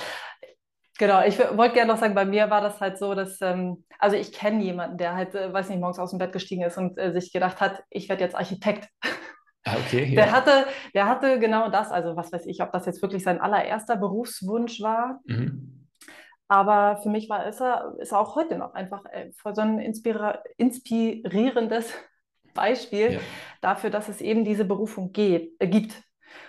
Genau, 0.98 1.22
ich 1.26 1.38
wollte 1.38 1.76
gerne 1.76 1.92
noch 1.92 2.00
sagen, 2.00 2.16
bei 2.16 2.24
mir 2.24 2.50
war 2.50 2.62
das 2.62 2.80
halt 2.80 2.98
so, 2.98 3.14
dass, 3.14 3.42
ähm, 3.42 3.84
also 4.00 4.16
ich 4.16 4.32
kenne 4.32 4.64
jemanden, 4.64 4.98
der 4.98 5.14
halt, 5.14 5.36
äh, 5.36 5.52
weiß 5.52 5.68
nicht, 5.70 5.80
morgens 5.80 6.00
aus 6.00 6.12
dem 6.12 6.20
Bett 6.20 6.32
gestiegen 6.32 6.64
ist 6.64 6.78
und 6.78 6.98
äh, 6.98 7.12
sich 7.12 7.34
gedacht 7.34 7.60
hat, 7.60 7.84
ich 7.90 8.08
werde 8.08 8.24
jetzt 8.24 8.36
Architekt. 8.36 8.88
Ah, 9.66 9.78
okay, 9.84 10.14
der, 10.14 10.32
hatte, 10.32 10.66
der 10.94 11.08
hatte 11.08 11.40
genau 11.40 11.70
das, 11.70 11.92
also 11.92 12.16
was 12.16 12.32
weiß 12.32 12.46
ich, 12.46 12.62
ob 12.62 12.72
das 12.72 12.86
jetzt 12.86 13.02
wirklich 13.02 13.24
sein 13.24 13.42
allererster 13.42 13.96
Berufswunsch 13.96 14.80
war. 14.80 15.22
Mhm. 15.26 15.88
Aber 16.48 16.98
für 16.98 17.10
mich 17.10 17.28
war 17.30 17.48
es 17.48 17.56
ist 17.56 18.12
er 18.12 18.20
auch 18.20 18.36
heute 18.36 18.58
noch 18.58 18.76
einfach 18.76 19.04
äh, 19.06 19.32
so 19.32 19.62
ein 19.62 19.80
inspira 19.80 20.44
inspirierendes 20.58 21.92
Beispiel 22.54 23.14
ja. 23.14 23.20
dafür, 23.62 23.90
dass 23.90 24.08
es 24.08 24.22
eben 24.22 24.46
diese 24.46 24.66
Berufung 24.66 25.12
geht, 25.12 25.54
äh, 25.60 25.68
gibt. 25.68 25.96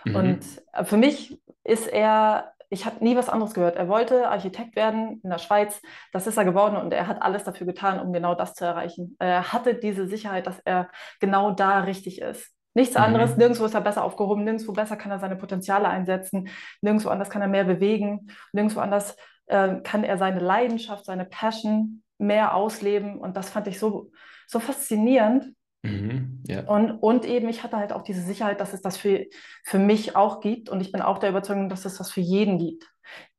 Mhm. 0.04 0.16
Und 0.16 0.46
äh, 0.74 0.84
für 0.84 0.98
mich 0.98 1.40
ist 1.64 1.88
er, 1.88 2.52
ich 2.68 2.84
habe 2.84 3.02
nie 3.02 3.16
was 3.16 3.30
anderes 3.30 3.54
gehört. 3.54 3.76
Er 3.76 3.88
wollte 3.88 4.28
Architekt 4.28 4.76
werden 4.76 5.20
in 5.22 5.30
der 5.30 5.38
Schweiz. 5.38 5.80
Das 6.12 6.26
ist 6.26 6.36
er 6.36 6.44
geworden 6.44 6.76
und 6.76 6.92
er 6.92 7.06
hat 7.06 7.22
alles 7.22 7.44
dafür 7.44 7.66
getan, 7.66 7.98
um 7.98 8.12
genau 8.12 8.34
das 8.34 8.52
zu 8.52 8.66
erreichen. 8.66 9.16
Er 9.18 9.54
hatte 9.54 9.74
diese 9.74 10.06
Sicherheit, 10.06 10.46
dass 10.46 10.60
er 10.60 10.90
genau 11.18 11.52
da 11.52 11.80
richtig 11.80 12.20
ist. 12.20 12.55
Nichts 12.76 12.94
mhm. 12.94 13.00
anderes, 13.00 13.38
nirgendwo 13.38 13.64
ist 13.64 13.74
er 13.74 13.80
besser 13.80 14.04
aufgehoben, 14.04 14.44
nirgendwo 14.44 14.72
besser 14.72 14.96
kann 14.96 15.10
er 15.10 15.18
seine 15.18 15.36
Potenziale 15.36 15.88
einsetzen, 15.88 16.50
nirgendwo 16.82 17.08
anders 17.08 17.30
kann 17.30 17.40
er 17.40 17.48
mehr 17.48 17.64
bewegen, 17.64 18.30
nirgendwo 18.52 18.80
anders 18.80 19.16
äh, 19.46 19.76
kann 19.82 20.04
er 20.04 20.18
seine 20.18 20.40
Leidenschaft, 20.40 21.06
seine 21.06 21.24
Passion 21.24 22.02
mehr 22.18 22.54
ausleben. 22.54 23.16
Und 23.16 23.34
das 23.38 23.48
fand 23.48 23.66
ich 23.66 23.78
so, 23.78 24.10
so 24.46 24.60
faszinierend. 24.60 25.54
Mhm, 25.82 26.42
ja. 26.46 26.64
und, 26.64 26.90
und 26.90 27.24
eben, 27.24 27.48
ich 27.48 27.62
hatte 27.62 27.78
halt 27.78 27.94
auch 27.94 28.02
diese 28.02 28.20
Sicherheit, 28.20 28.60
dass 28.60 28.74
es 28.74 28.82
das 28.82 28.98
für, 28.98 29.24
für 29.64 29.78
mich 29.78 30.14
auch 30.14 30.40
gibt. 30.40 30.68
Und 30.68 30.82
ich 30.82 30.92
bin 30.92 31.00
auch 31.00 31.16
der 31.16 31.30
Überzeugung, 31.30 31.70
dass 31.70 31.86
es 31.86 31.96
das 31.96 32.10
für 32.10 32.20
jeden 32.20 32.58
gibt. 32.58 32.84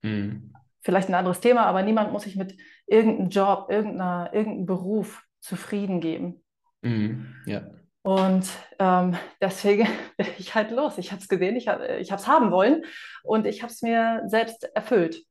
Mhm. 0.01 0.51
Vielleicht 0.81 1.09
ein 1.09 1.15
anderes 1.15 1.41
Thema, 1.41 1.67
aber 1.67 1.83
niemand 1.83 2.11
muss 2.11 2.23
sich 2.23 2.37
mit 2.37 2.57
irgendeinem 2.87 3.29
Job, 3.29 3.67
irgendeiner, 3.69 4.31
irgendeinem 4.33 4.65
Beruf 4.65 5.23
zufrieden 5.41 6.01
geben. 6.01 6.43
Mhm, 6.81 7.35
ja. 7.45 7.61
Und 8.07 8.47
ähm, 8.79 9.17
deswegen 9.41 9.85
bin 10.17 10.27
ich 10.37 10.55
halt 10.55 10.71
los. 10.71 10.97
Ich 10.97 11.11
habe 11.11 11.21
es 11.21 11.27
gesehen, 11.27 11.57
ich 11.57 11.67
habe 11.67 11.83
es 11.99 12.25
haben 12.25 12.51
wollen 12.51 12.85
und 13.21 13.45
ich 13.45 13.63
habe 13.63 13.73
es 13.73 13.81
mir 13.81 14.23
selbst 14.27 14.63
erfüllt. 14.63 15.25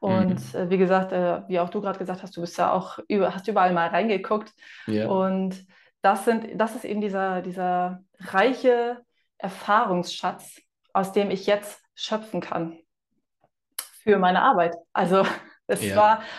Und 0.00 0.52
mhm. 0.52 0.60
äh, 0.60 0.68
wie 0.68 0.76
gesagt, 0.76 1.12
äh, 1.12 1.40
wie 1.48 1.58
auch 1.58 1.70
du 1.70 1.80
gerade 1.80 1.98
gesagt 1.98 2.22
hast, 2.22 2.36
du 2.36 2.42
bist 2.42 2.58
ja 2.58 2.70
auch 2.70 2.98
über, 3.08 3.34
hast 3.34 3.48
überall 3.48 3.72
mal 3.72 3.88
reingeguckt. 3.88 4.52
Ja. 4.86 5.08
Und 5.08 5.66
das, 6.02 6.26
sind, 6.26 6.60
das 6.60 6.76
ist 6.76 6.84
eben 6.84 7.00
dieser, 7.00 7.40
dieser 7.40 8.00
reiche 8.18 8.98
Erfahrungsschatz, 9.38 10.60
aus 10.92 11.12
dem 11.12 11.30
ich 11.30 11.46
jetzt 11.46 11.80
schöpfen 11.94 12.42
kann 12.42 12.78
für 14.02 14.18
meine 14.18 14.42
Arbeit. 14.42 14.76
Also 14.92 15.24
es 15.66 15.82
ja. 15.82 15.96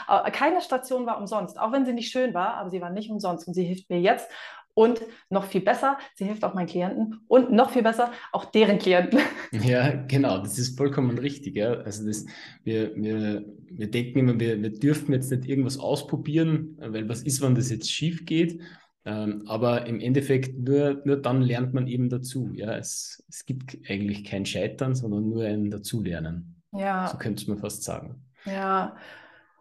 war, 0.08 0.32
keine 0.32 0.62
Station 0.62 1.08
war 1.08 1.18
umsonst, 1.18 1.60
auch 1.60 1.72
wenn 1.72 1.84
sie 1.84 1.94
nicht 1.94 2.12
schön 2.12 2.36
war, 2.36 2.54
aber 2.58 2.70
sie 2.70 2.80
war 2.80 2.92
nicht 2.92 3.10
umsonst 3.10 3.48
und 3.48 3.56
sie 3.56 3.66
hilft 3.66 3.90
mir 3.90 4.00
jetzt. 4.00 4.30
Und 4.78 5.02
noch 5.32 5.46
viel 5.46 5.62
besser, 5.62 5.98
sie 6.14 6.26
hilft 6.26 6.44
auch 6.44 6.54
meinen 6.54 6.68
Klienten 6.68 7.22
und 7.28 7.52
noch 7.52 7.72
viel 7.72 7.82
besser 7.82 8.12
auch 8.32 8.46
deren 8.46 8.78
Klienten. 8.78 9.20
Ja, 9.52 9.90
genau, 9.90 10.38
das 10.38 10.60
ist 10.60 10.78
vollkommen 10.78 11.18
richtig. 11.18 11.56
Ja. 11.56 11.74
Also 11.78 12.06
das, 12.06 12.28
wir, 12.64 12.96
wir, 12.96 13.44
wir 13.72 13.90
denken 13.90 14.20
immer, 14.20 14.40
wir, 14.40 14.62
wir 14.62 14.70
dürfen 14.70 15.14
jetzt 15.14 15.32
nicht 15.32 15.46
irgendwas 15.46 15.80
ausprobieren, 15.80 16.78
weil 16.78 17.10
was 17.10 17.24
ist, 17.24 17.42
wenn 17.42 17.56
das 17.56 17.72
jetzt 17.72 17.92
schief 17.92 18.28
geht? 18.28 18.62
Ähm, 19.04 19.46
aber 19.48 19.88
im 19.88 20.00
Endeffekt 20.00 20.60
nur, 20.60 21.02
nur 21.06 21.18
dann 21.18 21.42
lernt 21.42 21.74
man 21.74 21.88
eben 21.88 22.10
dazu. 22.10 22.52
Ja? 22.54 22.78
Es, 22.78 23.26
es 23.30 23.48
gibt 23.48 23.80
eigentlich 23.90 24.26
kein 24.26 24.46
Scheitern, 24.46 24.94
sondern 24.94 25.28
nur 25.28 25.44
ein 25.44 25.72
Dazulernen. 25.72 26.62
Ja. 26.72 27.08
So 27.08 27.18
könnte 27.18 27.50
man 27.50 27.58
fast 27.58 27.82
sagen. 27.82 28.22
Ja, 28.46 28.96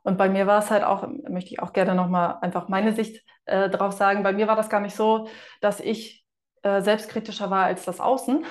und 0.02 0.18
bei 0.18 0.28
mir 0.28 0.46
war 0.46 0.58
es 0.58 0.70
halt 0.70 0.84
auch, 0.84 1.08
möchte 1.26 1.52
ich 1.52 1.60
auch 1.60 1.72
gerne 1.72 1.94
nochmal 1.94 2.36
einfach 2.42 2.68
meine 2.68 2.94
Sicht 2.94 3.24
äh, 3.46 3.70
drauf 3.70 3.92
sagen, 3.92 4.22
bei 4.22 4.32
mir 4.32 4.46
war 4.46 4.56
das 4.56 4.68
gar 4.68 4.80
nicht 4.80 4.94
so, 4.94 5.28
dass 5.60 5.80
ich 5.80 6.24
äh, 6.62 6.80
selbstkritischer 6.82 7.50
war 7.50 7.64
als 7.64 7.84
das 7.84 8.00
Außen, 8.00 8.44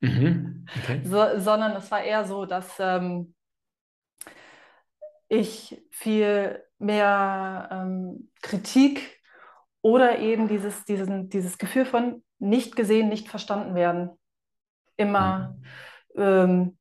mhm. 0.00 0.66
okay. 0.82 1.00
so, 1.04 1.38
sondern 1.38 1.72
es 1.72 1.90
war 1.90 2.02
eher 2.02 2.24
so, 2.24 2.46
dass 2.46 2.76
ähm, 2.78 3.34
ich 5.28 5.82
viel 5.90 6.62
mehr 6.78 7.68
ähm, 7.72 8.30
Kritik 8.42 9.20
oder 9.80 10.18
eben 10.18 10.48
dieses, 10.48 10.84
diesen, 10.84 11.28
dieses 11.28 11.58
Gefühl 11.58 11.84
von 11.84 12.22
nicht 12.38 12.76
gesehen, 12.76 13.08
nicht 13.08 13.28
verstanden 13.28 13.74
werden. 13.74 14.10
Immer 14.96 15.56
mhm. 16.14 16.22
ähm, 16.22 16.78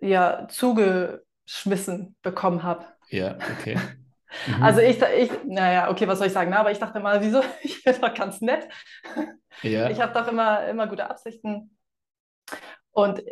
ja, 0.00 0.48
zugeschmissen 0.48 2.16
bekommen 2.22 2.62
habe. 2.62 2.86
Ja, 3.08 3.36
okay. 3.58 3.78
Mhm. 4.46 4.62
Also 4.62 4.80
ich, 4.80 5.00
ich, 5.00 5.30
naja, 5.44 5.90
okay, 5.90 6.06
was 6.08 6.18
soll 6.18 6.28
ich 6.28 6.32
sagen? 6.32 6.50
Na, 6.50 6.60
aber 6.60 6.70
ich 6.70 6.78
dachte 6.78 7.00
mal, 7.00 7.20
wieso? 7.20 7.42
Ich 7.62 7.82
bin 7.82 7.94
doch 8.00 8.14
ganz 8.14 8.40
nett. 8.40 8.68
Ja. 9.62 9.90
Ich 9.90 10.00
habe 10.00 10.12
doch 10.12 10.28
immer, 10.28 10.66
immer 10.66 10.86
gute 10.86 11.08
Absichten. 11.08 11.76
Und 12.90 13.22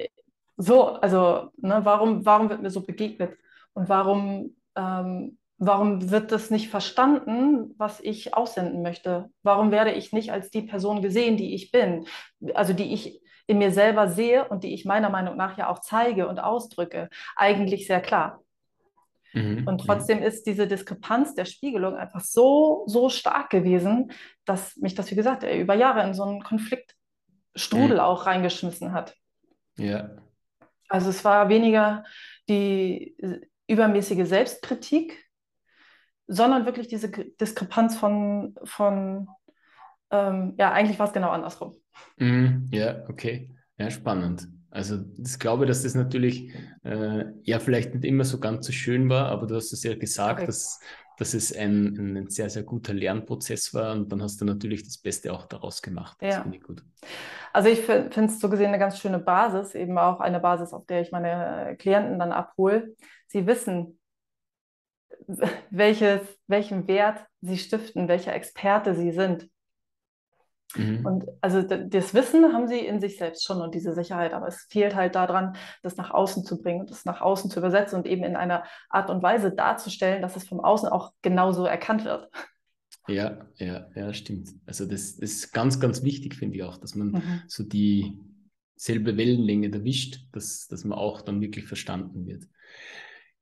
so, 0.57 0.89
also, 0.89 1.51
ne, 1.57 1.81
warum, 1.85 2.25
warum 2.25 2.49
wird 2.49 2.63
mir 2.63 2.71
so 2.71 2.83
begegnet? 2.83 3.37
Und 3.73 3.89
warum 3.89 4.57
ähm, 4.77 5.39
Warum 5.59 6.11
wird 6.11 6.33
das 6.33 6.51
nicht 6.51 6.69
verstanden, 6.69 7.75
was 7.79 8.01
ich 8.01 8.35
aussenden 8.35 8.83
möchte? 8.83 9.31
Warum 9.43 9.71
werde 9.71 9.93
ich 9.93 10.13
nicht 10.13 10.33
als 10.33 10.51
die 10.51 10.63
Person 10.63 11.01
gesehen, 11.01 11.37
die 11.37 11.55
ich 11.55 11.71
bin? 11.71 12.07
Also 12.55 12.73
die 12.73 12.93
ich 12.93 13.23
in 13.47 13.59
mir 13.59 13.71
selber 13.71 14.09
sehe 14.09 14.49
und 14.49 14.65
die 14.65 14.75
ich 14.75 14.85
meiner 14.85 15.11
Meinung 15.11 15.37
nach 15.37 15.57
ja 15.57 15.69
auch 15.71 15.79
zeige 15.79 16.29
und 16.29 16.41
ausdrücke. 16.41 17.09
Eigentlich 17.37 17.87
sehr 17.87 18.01
klar. 18.01 18.44
Mhm, 19.35 19.67
und 19.67 19.79
trotzdem 19.79 20.23
ist 20.23 20.47
diese 20.47 20.67
Diskrepanz 20.67 21.35
der 21.35 21.45
Spiegelung 21.45 21.97
einfach 21.97 22.21
so, 22.21 22.85
so 22.87 23.09
stark 23.09 23.51
gewesen, 23.51 24.13
dass 24.45 24.77
mich 24.77 24.95
das, 24.95 25.11
wie 25.11 25.17
gesagt, 25.17 25.43
über 25.43 25.75
Jahre 25.75 26.07
in 26.07 26.15
so 26.15 26.23
einen 26.23 26.43
Konfliktstrudel 26.43 27.97
mhm. 27.97 28.01
auch 28.01 28.27
reingeschmissen 28.27 28.93
hat. 28.93 29.15
Ja. 29.77 30.11
Also 30.89 31.11
es 31.11 31.25
war 31.25 31.49
weniger 31.49 32.05
die 32.49 33.17
übermäßige 33.67 34.27
Selbstkritik, 34.27 35.25
sondern 36.27 36.65
wirklich 36.65 36.89
diese 36.89 37.11
Diskrepanz 37.11 37.97
von, 37.97 38.55
von 38.65 39.29
ähm, 40.11 40.55
ja, 40.59 40.73
eigentlich 40.73 40.99
war 40.99 41.09
es 41.09 41.13
genau 41.13 41.31
andersrum. 41.31 41.77
Mm, 42.17 42.67
ja, 42.71 43.05
okay. 43.09 43.51
Ja, 43.79 43.91
spannend. 43.91 44.47
Also 44.75 44.99
ich 45.17 45.39
glaube, 45.39 45.67
dass 45.67 45.85
das 45.85 45.95
natürlich 45.95 46.53
äh, 46.83 47.27
ja 47.45 47.61
vielleicht 47.61 47.95
nicht 47.95 48.05
immer 48.05 48.25
so 48.25 48.41
ganz 48.41 48.67
so 48.67 48.73
schön 48.73 49.09
war, 49.09 49.29
aber 49.29 49.47
du 49.47 49.55
hast 49.55 49.73
es 49.73 49.85
ja 49.85 49.95
gesagt, 49.95 50.41
okay. 50.41 50.47
dass, 50.47 50.81
dass 51.17 51.33
es 51.33 51.57
ein, 51.57 52.17
ein 52.17 52.29
sehr, 52.29 52.51
sehr 52.51 52.65
guter 52.65 52.93
Lernprozess 52.93 53.73
war 53.73 53.93
und 53.93 54.11
dann 54.11 54.21
hast 54.21 54.41
du 54.41 54.45
natürlich 54.45 54.83
das 54.83 54.99
Beste 54.99 55.33
auch 55.33 55.47
daraus 55.47 55.81
gemacht. 55.81 56.17
Das 56.19 56.35
ja. 56.35 56.43
finde 56.43 56.57
ich 56.57 56.65
gut. 56.65 56.83
Also 57.53 57.69
ich 57.69 57.83
finde 57.83 58.25
es 58.25 58.41
so 58.41 58.49
gesehen 58.49 58.67
eine 58.67 58.81
ganz 58.81 58.99
schöne 58.99 59.21
Basis, 59.21 59.77
eben 59.77 59.97
auch 59.97 60.19
eine 60.19 60.41
Basis, 60.41 60.73
auf 60.73 60.87
der 60.87 61.03
ich 61.03 61.13
meine 61.13 61.77
Klienten 61.79 62.19
dann 62.19 62.33
abhole. 62.33 62.97
Sie 63.29 63.47
wissen, 63.47 64.01
welches, 65.71 66.21
welchen 66.49 66.89
Wert 66.89 67.25
sie 67.43 67.59
stiften, 67.59 68.09
welcher 68.09 68.35
Experte 68.35 68.97
sie 68.97 69.13
sind. 69.13 69.49
Mhm. 70.77 71.07
Und 71.07 71.25
also 71.41 71.63
das 71.63 72.15
Wissen 72.15 72.53
haben 72.53 72.67
sie 72.67 72.81
in 72.81 73.01
sich 73.01 73.17
selbst 73.17 73.45
schon 73.45 73.61
und 73.61 73.75
diese 73.75 73.95
Sicherheit, 73.95 74.33
aber 74.33 74.49
es 74.49 74.67
fehlt 74.71 74.95
halt 74.95 75.15
daran, 75.15 75.57
das 75.83 75.97
nach 75.97 76.11
außen 76.11 76.45
zu 76.45 76.61
bringen 76.61 76.81
und 76.81 76.91
das 76.91 77.05
nach 77.05 77.21
außen 77.21 77.51
zu 77.51 77.61
übersetzen 77.61 77.97
und 77.99 78.07
eben 78.07 78.25
in 78.25 78.37
einer 78.37 78.65
Art 78.89 79.11
und 79.11 79.23
Weise 79.23 79.53
darzustellen, 79.53 80.23
dass 80.23 80.37
es 80.37 80.45
vom 80.45 80.61
Außen 80.61 80.89
auch 80.89 81.13
genauso 81.23 81.65
erkannt 81.65 82.05
wird. 82.05 82.29
Ja, 83.07 83.47
ja, 83.57 83.87
ja, 83.95 84.13
stimmt. 84.15 84.51
Also 84.67 84.87
das, 84.87 85.17
das 85.17 85.31
ist 85.31 85.53
ganz, 85.53 85.79
ganz 85.79 86.03
wichtig, 86.03 86.35
finde 86.35 86.57
ich 86.57 86.63
auch, 86.63 86.79
dass 86.79 86.95
man 86.95 87.09
mhm. 87.09 87.43
so 87.47 87.63
die 87.63 88.19
selbe 88.77 89.17
Wellenlänge 89.17 89.73
erwischt, 89.73 90.27
dass, 90.33 90.67
dass 90.69 90.85
man 90.85 90.99
auch 90.99 91.23
dann 91.23 91.41
wirklich 91.41 91.67
verstanden 91.67 92.27
wird. 92.27 92.45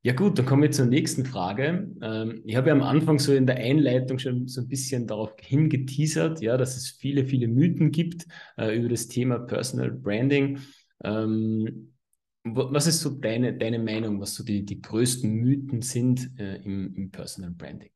Ja 0.04 0.12
gut, 0.14 0.36
dann 0.36 0.46
kommen 0.46 0.62
wir 0.62 0.70
zur 0.72 0.86
nächsten 0.86 1.24
Frage. 1.24 1.88
Ähm, 2.02 2.42
ich 2.44 2.56
habe 2.56 2.68
ja 2.68 2.74
am 2.74 2.82
Anfang 2.82 3.20
so 3.20 3.32
in 3.32 3.46
der 3.46 3.56
Einleitung 3.56 4.18
schon 4.18 4.48
so 4.48 4.60
ein 4.60 4.66
bisschen 4.66 5.06
darauf 5.06 5.32
hingeteasert, 5.40 6.40
ja, 6.40 6.56
dass 6.56 6.76
es 6.76 6.90
viele, 6.90 7.24
viele 7.24 7.46
Mythen 7.46 7.92
gibt 7.92 8.26
äh, 8.58 8.76
über 8.76 8.88
das 8.88 9.06
Thema 9.06 9.38
Personal 9.38 9.92
Branding. 9.92 10.58
Ähm, 11.04 11.94
was 12.42 12.88
ist 12.88 13.00
so 13.00 13.10
deine, 13.10 13.56
deine 13.56 13.78
Meinung, 13.78 14.20
was 14.20 14.34
so 14.34 14.42
die, 14.42 14.64
die 14.64 14.82
größten 14.82 15.30
Mythen 15.30 15.82
sind 15.82 16.36
äh, 16.36 16.56
im, 16.56 16.92
im 16.96 17.10
Personal 17.12 17.52
Branding? 17.52 17.92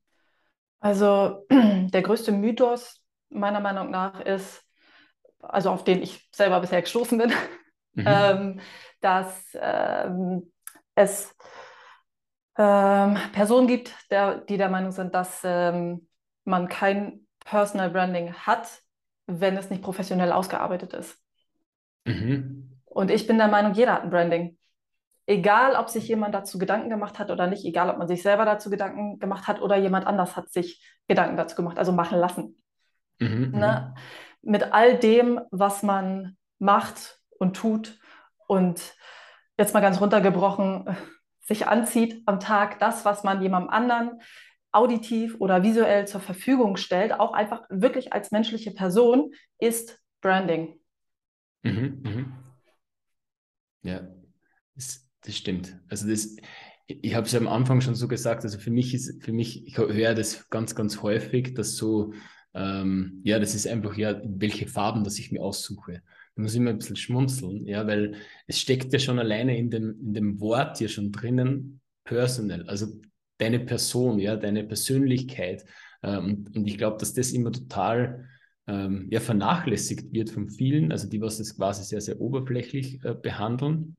Also 0.78 1.44
der 1.50 2.02
größte 2.02 2.30
Mythos 2.30 3.02
meiner 3.30 3.58
Meinung 3.58 3.90
nach 3.90 4.20
ist, 4.20 4.62
also 5.40 5.70
auf 5.70 5.82
den 5.82 6.02
ich 6.02 6.28
selber 6.32 6.60
bisher 6.60 6.82
gestoßen 6.82 7.18
bin, 7.18 7.30
mhm. 7.94 8.04
ähm, 8.06 8.60
dass 9.00 9.48
ähm, 9.60 10.52
es 10.94 11.34
ähm, 12.58 13.18
Personen 13.32 13.66
gibt, 13.66 13.92
der, 14.10 14.38
die 14.38 14.56
der 14.56 14.68
Meinung 14.68 14.90
sind, 14.90 15.14
dass 15.14 15.40
ähm, 15.44 16.08
man 16.44 16.68
kein 16.68 17.26
Personal 17.44 17.90
Branding 17.90 18.32
hat, 18.32 18.82
wenn 19.26 19.56
es 19.56 19.70
nicht 19.70 19.82
professionell 19.82 20.32
ausgearbeitet 20.32 20.94
ist. 20.94 21.18
Mhm. 22.04 22.80
Und 22.84 23.10
ich 23.10 23.26
bin 23.26 23.38
der 23.38 23.48
Meinung, 23.48 23.75
jeder 23.75 23.94
hat 23.94 24.02
ein 24.02 24.10
Branding. 24.10 24.58
Egal, 25.26 25.75
ob 25.75 25.90
sich 25.90 26.06
jemand 26.06 26.34
dazu 26.34 26.56
Gedanken 26.56 26.88
gemacht 26.88 27.18
hat 27.18 27.30
oder 27.30 27.48
nicht, 27.48 27.64
egal, 27.64 27.90
ob 27.90 27.98
man 27.98 28.06
sich 28.06 28.22
selber 28.22 28.44
dazu 28.44 28.70
Gedanken 28.70 29.18
gemacht 29.18 29.48
hat 29.48 29.60
oder 29.60 29.76
jemand 29.76 30.06
anders 30.06 30.36
hat 30.36 30.52
sich 30.52 30.84
Gedanken 31.08 31.36
dazu 31.36 31.56
gemacht, 31.56 31.78
also 31.78 31.92
machen 31.92 32.18
lassen. 32.18 32.62
Mhm, 33.18 33.50
ne? 33.52 33.94
Mhm. 34.42 34.50
Mit 34.50 34.72
all 34.72 34.96
dem, 34.98 35.40
was 35.50 35.82
man 35.82 36.36
macht 36.58 37.20
und 37.38 37.56
tut 37.56 37.98
und 38.46 38.94
jetzt 39.58 39.75
mal 39.75 39.80
ganz 39.80 40.00
runtergebrochen, 40.00 40.96
sich 41.46 41.66
anzieht 41.66 42.22
am 42.26 42.40
Tag, 42.40 42.78
das, 42.80 43.04
was 43.04 43.24
man 43.24 43.40
jemandem 43.40 43.70
anderen 43.70 44.20
auditiv 44.72 45.36
oder 45.38 45.62
visuell 45.62 46.06
zur 46.06 46.20
Verfügung 46.20 46.76
stellt, 46.76 47.12
auch 47.12 47.32
einfach 47.32 47.62
wirklich 47.70 48.12
als 48.12 48.30
menschliche 48.30 48.72
Person, 48.72 49.32
ist 49.58 50.02
Branding. 50.20 50.78
Mhm, 51.62 52.02
mhm. 52.04 52.32
Ja, 53.82 54.06
das, 54.74 55.08
das, 55.24 55.36
stimmt. 55.36 55.78
Also 55.88 56.08
das, 56.08 56.36
ich 56.86 57.14
habe 57.14 57.26
es 57.26 57.32
ja 57.32 57.40
am 57.40 57.48
Anfang 57.48 57.80
schon 57.80 57.94
so 57.94 58.08
gesagt, 58.08 58.44
also 58.44 58.58
für 58.58 58.70
mich 58.70 58.92
ist, 58.92 59.22
für 59.24 59.32
mich, 59.32 59.66
ich 59.66 59.78
höre 59.78 60.14
das 60.14 60.50
ganz, 60.50 60.74
ganz 60.74 61.00
häufig, 61.02 61.54
dass 61.54 61.76
so, 61.76 62.12
ähm, 62.54 63.20
ja, 63.24 63.38
das 63.38 63.54
ist 63.54 63.66
einfach 63.66 63.96
ja, 63.96 64.20
welche 64.24 64.66
Farben, 64.66 65.04
dass 65.04 65.18
ich 65.18 65.30
mir 65.30 65.42
aussuche. 65.42 66.02
Da 66.37 66.43
muss 66.43 66.52
ich 66.52 66.61
immer 66.61 66.71
ein 66.71 66.78
bisschen 66.78 66.97
schmunzeln, 66.97 67.66
ja, 67.66 67.87
weil 67.87 68.16
es 68.47 68.61
steckt 68.61 68.93
ja 68.93 68.99
schon 68.99 69.19
alleine 69.19 69.57
in 69.57 69.71
dem, 69.71 69.99
in 70.00 70.14
dem 70.14 70.40
Wort 70.40 70.78
hier 70.78 70.88
schon 70.88 71.11
drinnen, 71.11 71.81
personal, 72.05 72.69
also 72.69 73.00
deine 73.38 73.61
Person, 73.61 74.19
ja, 74.19 74.37
deine 74.37 74.64
Persönlichkeit. 74.64 75.64
Ähm, 76.02 76.47
und 76.55 76.66
ich 76.66 76.78
glaube, 76.78 76.99
dass 76.99 77.14
das 77.14 77.33
immer 77.33 77.52
total 77.52 78.28
ähm, 78.66 79.09
ja, 79.11 79.21
vernachlässigt 79.21 80.12
wird 80.12 80.31
von 80.31 80.50
vielen, 80.50 80.93
also 80.93 81.09
die, 81.09 81.21
was 81.21 81.40
es 81.40 81.57
quasi 81.57 81.85
sehr, 81.85 82.00
sehr 82.00 82.21
oberflächlich 82.21 83.02
äh, 83.05 83.14
behandeln, 83.14 83.97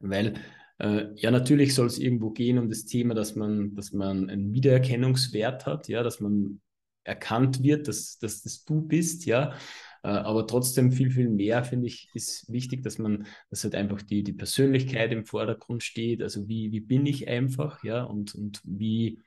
weil 0.00 0.34
äh, 0.78 1.06
ja, 1.16 1.30
natürlich 1.30 1.74
soll 1.74 1.86
es 1.86 1.98
irgendwo 1.98 2.30
gehen 2.30 2.58
um 2.58 2.68
das 2.68 2.84
Thema, 2.84 3.14
dass 3.14 3.34
man, 3.34 3.74
dass 3.74 3.92
man 3.92 4.30
einen 4.30 4.52
Wiedererkennungswert 4.52 5.66
hat, 5.66 5.88
ja, 5.88 6.02
dass 6.02 6.20
man 6.20 6.60
erkannt 7.04 7.62
wird, 7.62 7.88
dass, 7.88 8.18
dass 8.18 8.42
das 8.42 8.64
du 8.64 8.82
bist, 8.82 9.24
ja. 9.26 9.54
Äh, 10.02 10.08
aber 10.08 10.46
trotzdem 10.46 10.92
viel, 10.92 11.10
viel 11.10 11.28
mehr, 11.28 11.64
finde 11.64 11.86
ich, 11.86 12.08
ist 12.14 12.50
wichtig, 12.52 12.82
dass 12.82 12.98
man, 12.98 13.26
dass 13.50 13.64
halt 13.64 13.74
einfach 13.74 14.02
die, 14.02 14.22
die 14.22 14.32
Persönlichkeit 14.32 15.12
im 15.12 15.24
Vordergrund 15.24 15.82
steht. 15.82 16.22
Also 16.22 16.48
wie, 16.48 16.72
wie 16.72 16.80
bin 16.80 17.06
ich 17.06 17.28
einfach, 17.28 17.82
ja, 17.84 18.04
und, 18.04 18.34
und 18.34 18.60
wie, 18.64 19.20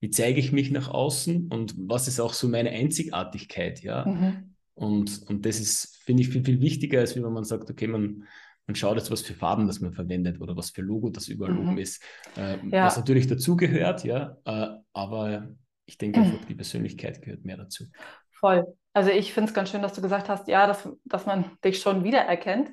wie 0.00 0.10
zeige 0.10 0.40
ich 0.40 0.52
mich 0.52 0.70
nach 0.70 0.88
außen 0.88 1.48
und 1.48 1.74
was 1.78 2.08
ist 2.08 2.20
auch 2.20 2.32
so 2.32 2.48
meine 2.48 2.70
Einzigartigkeit, 2.70 3.82
ja. 3.82 4.04
Mhm. 4.06 4.54
Und, 4.74 5.22
und 5.28 5.46
das 5.46 5.58
ist, 5.58 5.96
finde 6.04 6.22
ich, 6.22 6.28
viel, 6.28 6.44
viel 6.44 6.60
wichtiger, 6.60 7.00
als 7.00 7.16
wenn 7.16 7.22
man 7.22 7.44
sagt, 7.44 7.70
okay, 7.70 7.86
man, 7.86 8.24
man 8.66 8.74
schaut 8.74 8.96
jetzt, 8.98 9.10
was 9.10 9.22
für 9.22 9.32
Farben 9.32 9.66
das 9.66 9.80
man 9.80 9.92
verwendet 9.92 10.40
oder 10.40 10.56
was 10.56 10.70
für 10.70 10.82
Logo 10.82 11.08
das 11.08 11.28
überall 11.28 11.54
mhm. 11.54 11.68
oben 11.68 11.78
ist. 11.78 12.02
Äh, 12.36 12.58
ja. 12.68 12.86
Was 12.86 12.96
natürlich 12.96 13.26
dazugehört, 13.26 14.04
ja, 14.04 14.36
äh, 14.44 14.68
aber 14.92 15.48
ich 15.86 15.98
denke 15.98 16.20
einfach, 16.20 16.44
die 16.44 16.54
Persönlichkeit 16.54 17.22
gehört 17.22 17.44
mehr 17.44 17.56
dazu. 17.56 17.84
Voll. 18.32 18.66
Also 18.96 19.10
ich 19.10 19.34
finde 19.34 19.50
es 19.50 19.54
ganz 19.54 19.68
schön, 19.68 19.82
dass 19.82 19.92
du 19.92 20.00
gesagt 20.00 20.30
hast, 20.30 20.48
ja, 20.48 20.66
dass, 20.66 20.88
dass 21.04 21.26
man 21.26 21.50
dich 21.62 21.82
schon 21.82 22.02
wiedererkennt, 22.02 22.70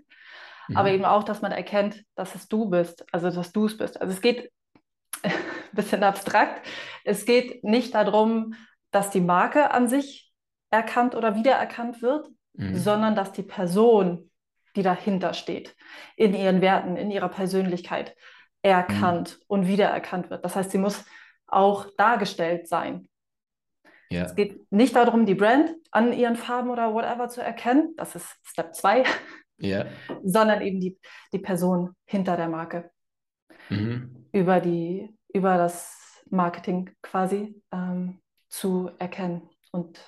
mhm. 0.69 0.77
aber 0.77 0.89
eben 0.89 1.03
auch, 1.03 1.25
dass 1.25 1.41
man 1.41 1.51
erkennt, 1.51 2.05
dass 2.15 2.33
es 2.33 2.47
du 2.47 2.69
bist, 2.69 3.05
also 3.13 3.29
dass 3.29 3.51
du 3.51 3.65
es 3.65 3.77
bist. 3.77 3.99
Also 3.99 4.13
es 4.13 4.21
geht 4.21 4.49
ein 5.21 5.33
bisschen 5.73 6.01
abstrakt. 6.01 6.65
Es 7.03 7.25
geht 7.25 7.65
nicht 7.65 7.93
darum, 7.93 8.53
dass 8.91 9.09
die 9.09 9.19
Marke 9.19 9.71
an 9.71 9.89
sich 9.89 10.31
erkannt 10.71 11.13
oder 11.13 11.35
wiedererkannt 11.35 12.01
wird, 12.01 12.29
mhm. 12.53 12.77
sondern 12.77 13.15
dass 13.15 13.33
die 13.33 13.43
Person, 13.43 14.31
die 14.77 14.81
dahinter 14.81 15.33
steht, 15.33 15.75
in 16.15 16.33
ihren 16.33 16.61
Werten, 16.61 16.95
in 16.95 17.11
ihrer 17.11 17.27
Persönlichkeit 17.27 18.15
erkannt 18.61 19.39
mhm. 19.39 19.45
und 19.47 19.67
wiedererkannt 19.67 20.29
wird. 20.29 20.45
Das 20.45 20.55
heißt, 20.55 20.71
sie 20.71 20.77
muss 20.77 21.03
auch 21.47 21.87
dargestellt 21.97 22.69
sein. 22.69 23.09
Ja. 24.13 24.25
Es 24.25 24.35
geht 24.35 24.71
nicht 24.71 24.95
darum, 24.95 25.25
die 25.25 25.33
Brand 25.33 25.71
an 25.89 26.13
ihren 26.13 26.35
Farben 26.35 26.69
oder 26.69 26.93
whatever 26.93 27.29
zu 27.29 27.41
erkennen, 27.41 27.95
das 27.97 28.15
ist 28.15 28.27
Step 28.43 28.75
2, 28.75 29.03
ja. 29.57 29.85
sondern 30.23 30.61
eben 30.61 30.79
die, 30.79 30.99
die 31.33 31.39
Person 31.39 31.95
hinter 32.05 32.37
der 32.37 32.47
Marke. 32.47 32.91
Mhm. 33.69 34.27
Über, 34.31 34.59
die, 34.59 35.09
über 35.33 35.57
das 35.57 36.21
Marketing 36.29 36.91
quasi 37.01 37.59
ähm, 37.71 38.19
zu 38.49 38.91
erkennen 38.99 39.49
und 39.71 39.99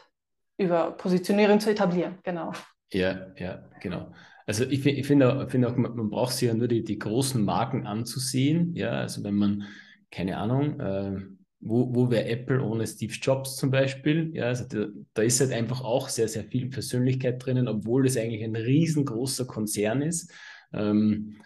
über 0.57 0.91
Positionierung 0.91 1.59
zu 1.59 1.71
etablieren, 1.71 2.19
genau. 2.23 2.53
Ja, 2.93 3.33
ja, 3.37 3.67
genau. 3.81 4.13
Also 4.45 4.65
ich, 4.65 4.85
ich 4.85 5.07
finde 5.07 5.49
find 5.49 5.65
auch, 5.65 5.75
man 5.75 6.09
braucht 6.11 6.33
sich 6.33 6.47
ja 6.47 6.53
nur 6.53 6.67
die, 6.67 6.83
die 6.83 6.99
großen 6.99 7.43
Marken 7.43 7.87
anzusehen. 7.87 8.75
Ja, 8.75 8.91
also 8.91 9.23
wenn 9.23 9.33
man, 9.33 9.63
keine 10.11 10.37
Ahnung, 10.37 10.79
äh, 10.79 11.21
wo, 11.67 11.93
wo 11.95 12.11
wäre 12.11 12.25
Apple 12.25 12.61
ohne 12.61 12.85
Steve 12.85 13.13
Jobs 13.19 13.55
zum 13.55 13.71
Beispiel? 13.71 14.29
Ja, 14.35 14.45
also 14.45 14.65
da, 14.65 14.85
da, 15.15 15.23
ist 15.23 15.39
halt 15.39 15.51
einfach 15.51 15.81
auch 15.81 16.09
sehr, 16.09 16.27
sehr 16.27 16.43
viel 16.43 16.69
Persönlichkeit 16.69 17.43
drinnen, 17.43 17.67
obwohl 17.67 18.05
es 18.05 18.17
eigentlich 18.17 18.43
ein 18.43 18.55
riesengroßer 18.55 19.45
Konzern 19.45 20.03
ist. 20.03 20.31
Ähm, 20.73 21.37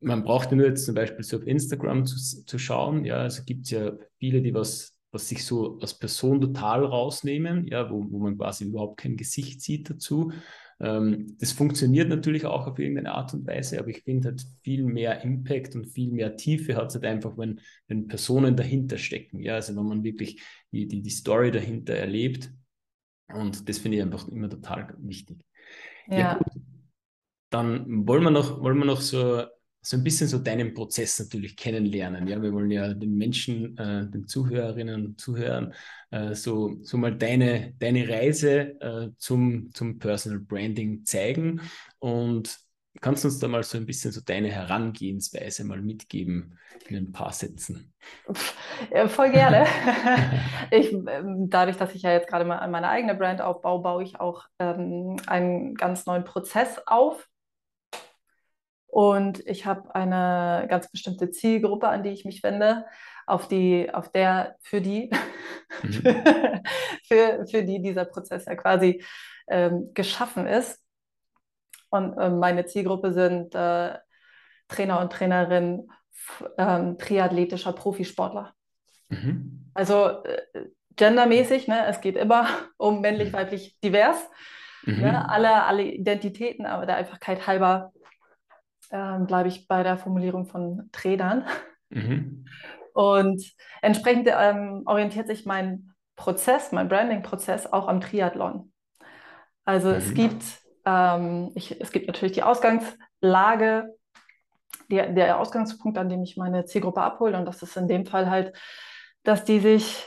man 0.00 0.24
braucht 0.24 0.50
ja 0.50 0.56
nur 0.56 0.66
jetzt 0.66 0.84
zum 0.84 0.96
Beispiel 0.96 1.22
so 1.22 1.36
auf 1.36 1.46
Instagram 1.46 2.06
zu, 2.06 2.44
zu 2.44 2.58
schauen. 2.58 3.04
Ja, 3.04 3.18
also 3.18 3.44
gibt 3.44 3.66
es 3.66 3.70
ja 3.70 3.92
viele, 4.18 4.42
die 4.42 4.52
was, 4.52 4.96
was 5.12 5.28
sich 5.28 5.44
so 5.44 5.78
als 5.80 5.98
Person 5.98 6.40
total 6.40 6.84
rausnehmen, 6.84 7.66
ja, 7.66 7.90
wo, 7.90 8.06
wo 8.10 8.18
man 8.18 8.36
quasi 8.36 8.64
überhaupt 8.64 8.98
kein 8.98 9.16
Gesicht 9.16 9.60
sieht 9.60 9.90
dazu. 9.90 10.32
Ähm, 10.80 11.36
das 11.38 11.52
funktioniert 11.52 12.08
natürlich 12.08 12.46
auch 12.46 12.66
auf 12.66 12.78
irgendeine 12.78 13.12
Art 13.12 13.34
und 13.34 13.46
Weise, 13.46 13.78
aber 13.78 13.88
ich 13.88 14.02
finde 14.02 14.28
halt 14.28 14.44
viel 14.62 14.84
mehr 14.84 15.22
Impact 15.22 15.74
und 15.74 15.86
viel 15.86 16.10
mehr 16.10 16.36
Tiefe 16.36 16.76
hat 16.76 16.88
es 16.88 16.94
halt 16.94 17.04
einfach, 17.04 17.36
wenn, 17.36 17.60
wenn 17.86 18.08
Personen 18.08 18.56
dahinter 18.56 18.96
stecken. 18.96 19.40
Ja, 19.40 19.54
also 19.54 19.76
wenn 19.76 19.86
man 19.86 20.04
wirklich 20.04 20.40
die, 20.72 20.88
die, 20.88 21.02
die 21.02 21.10
Story 21.10 21.50
dahinter 21.50 21.94
erlebt. 21.94 22.50
Und 23.32 23.68
das 23.68 23.78
finde 23.78 23.98
ich 23.98 24.02
einfach 24.02 24.26
immer 24.28 24.48
total 24.48 24.94
wichtig. 24.98 25.44
Ja. 26.08 26.18
ja 26.18 26.40
Dann 27.50 28.06
wollen 28.06 28.24
wir 28.24 28.30
noch, 28.30 28.60
wollen 28.62 28.78
wir 28.78 28.86
noch 28.86 29.00
so 29.00 29.44
so 29.82 29.96
ein 29.96 30.04
bisschen 30.04 30.28
so 30.28 30.38
deinen 30.38 30.74
Prozess 30.74 31.18
natürlich 31.18 31.56
kennenlernen. 31.56 32.26
Ja, 32.26 32.40
wir 32.42 32.52
wollen 32.52 32.70
ja 32.70 32.92
den 32.92 33.16
Menschen, 33.16 33.76
äh, 33.78 34.08
den 34.10 34.26
Zuhörerinnen 34.26 35.06
und 35.06 35.20
Zuhörern 35.20 35.74
äh, 36.10 36.34
so, 36.34 36.76
so 36.82 36.98
mal 36.98 37.16
deine, 37.16 37.74
deine 37.78 38.08
Reise 38.08 38.80
äh, 38.80 39.08
zum, 39.16 39.72
zum 39.72 39.98
Personal 39.98 40.40
Branding 40.40 41.04
zeigen 41.04 41.62
und 41.98 42.58
kannst 43.00 43.24
uns 43.24 43.38
da 43.38 43.48
mal 43.48 43.62
so 43.62 43.78
ein 43.78 43.86
bisschen 43.86 44.12
so 44.12 44.20
deine 44.20 44.50
Herangehensweise 44.50 45.64
mal 45.64 45.80
mitgeben 45.80 46.58
in 46.88 46.96
ein 46.96 47.12
paar 47.12 47.32
Sätzen. 47.32 47.92
Ja, 48.92 49.08
voll 49.08 49.30
gerne. 49.30 49.66
ich, 50.70 50.92
ähm, 50.92 51.48
dadurch, 51.48 51.76
dass 51.76 51.94
ich 51.94 52.02
ja 52.02 52.12
jetzt 52.12 52.28
gerade 52.28 52.44
mal 52.44 52.58
an 52.58 52.70
meine 52.70 52.88
eigene 52.88 53.14
Brand 53.14 53.40
aufbaue, 53.40 53.82
baue 53.82 54.02
ich 54.02 54.18
auch 54.20 54.44
ähm, 54.58 55.16
einen 55.26 55.74
ganz 55.74 56.06
neuen 56.06 56.24
Prozess 56.24 56.80
auf 56.86 57.28
und 59.00 59.40
ich 59.46 59.64
habe 59.64 59.94
eine 59.94 60.66
ganz 60.68 60.90
bestimmte 60.90 61.30
Zielgruppe, 61.30 61.88
an 61.88 62.02
die 62.02 62.10
ich 62.10 62.26
mich 62.26 62.42
wende, 62.42 62.84
auf 63.26 63.48
die, 63.48 63.88
auf 63.94 64.12
der, 64.12 64.56
für 64.60 64.82
die, 64.82 65.10
mhm. 65.82 65.90
für, 67.08 67.46
für 67.50 67.62
die 67.62 67.80
dieser 67.80 68.04
Prozess 68.04 68.44
ja 68.44 68.54
quasi 68.56 69.02
ähm, 69.48 69.92
geschaffen 69.94 70.46
ist. 70.46 70.84
Und 71.88 72.12
äh, 72.18 72.28
meine 72.28 72.66
Zielgruppe 72.66 73.14
sind 73.14 73.54
äh, 73.54 73.96
Trainer 74.68 75.00
und 75.00 75.10
Trainerinnen 75.14 75.90
ähm, 76.58 76.98
triathletischer 76.98 77.72
Profisportler. 77.72 78.52
Mhm. 79.08 79.70
Also 79.72 80.22
äh, 80.24 80.42
gendermäßig, 80.96 81.68
ne, 81.68 81.86
es 81.86 82.02
geht 82.02 82.18
immer 82.18 82.48
um 82.76 83.00
männlich, 83.00 83.28
mhm. 83.28 83.32
weiblich, 83.32 83.80
divers. 83.80 84.28
Mhm. 84.84 85.00
Ne, 85.00 85.26
alle, 85.30 85.64
alle 85.64 85.84
Identitäten, 85.84 86.66
aber 86.66 86.84
der 86.84 86.96
Einfachkeit 86.96 87.46
halber 87.46 87.94
ähm, 88.90 89.26
bleibe 89.26 89.48
ich 89.48 89.68
bei 89.68 89.82
der 89.82 89.96
Formulierung 89.96 90.46
von 90.46 90.88
Trädern. 90.92 91.44
Mhm. 91.90 92.46
Und 92.92 93.42
entsprechend 93.82 94.28
ähm, 94.30 94.82
orientiert 94.86 95.26
sich 95.26 95.46
mein 95.46 95.92
Prozess, 96.16 96.72
mein 96.72 96.88
Branding-Prozess 96.88 97.72
auch 97.72 97.88
am 97.88 98.00
Triathlon. 98.00 98.72
Also 99.64 99.88
mhm. 99.88 99.94
es 99.94 100.14
gibt 100.14 100.44
ähm, 100.84 101.52
ich, 101.54 101.80
es 101.80 101.92
gibt 101.92 102.06
natürlich 102.06 102.32
die 102.32 102.42
Ausgangslage, 102.42 103.94
die, 104.90 104.96
der 104.96 105.38
Ausgangspunkt, 105.38 105.98
an 105.98 106.08
dem 106.08 106.22
ich 106.22 106.36
meine 106.36 106.64
Zielgruppe 106.64 107.02
abhole. 107.02 107.38
Und 107.38 107.44
das 107.44 107.62
ist 107.62 107.76
in 107.76 107.88
dem 107.88 108.06
Fall 108.06 108.30
halt, 108.30 108.56
dass 109.22 109.44
die 109.44 109.60
sich, 109.60 110.06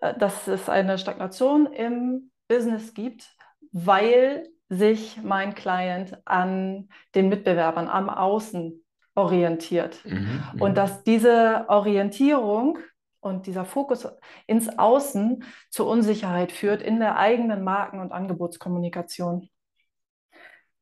äh, 0.00 0.16
dass 0.18 0.48
es 0.48 0.68
eine 0.68 0.98
Stagnation 0.98 1.66
im 1.66 2.30
Business 2.48 2.94
gibt, 2.94 3.28
weil 3.72 4.48
sich 4.68 5.22
mein 5.22 5.54
Client 5.54 6.18
an 6.24 6.88
den 7.14 7.28
Mitbewerbern 7.28 7.88
am 7.88 8.08
Außen 8.08 8.84
orientiert. 9.14 10.04
Mhm, 10.04 10.42
und 10.60 10.70
mhm. 10.70 10.74
dass 10.74 11.04
diese 11.04 11.66
Orientierung 11.68 12.78
und 13.20 13.46
dieser 13.46 13.64
Fokus 13.64 14.06
ins 14.46 14.78
Außen 14.78 15.44
zur 15.70 15.86
Unsicherheit 15.86 16.52
führt 16.52 16.82
in 16.82 17.00
der 17.00 17.16
eigenen 17.16 17.64
Marken- 17.64 18.00
und 18.00 18.12
Angebotskommunikation. 18.12 19.48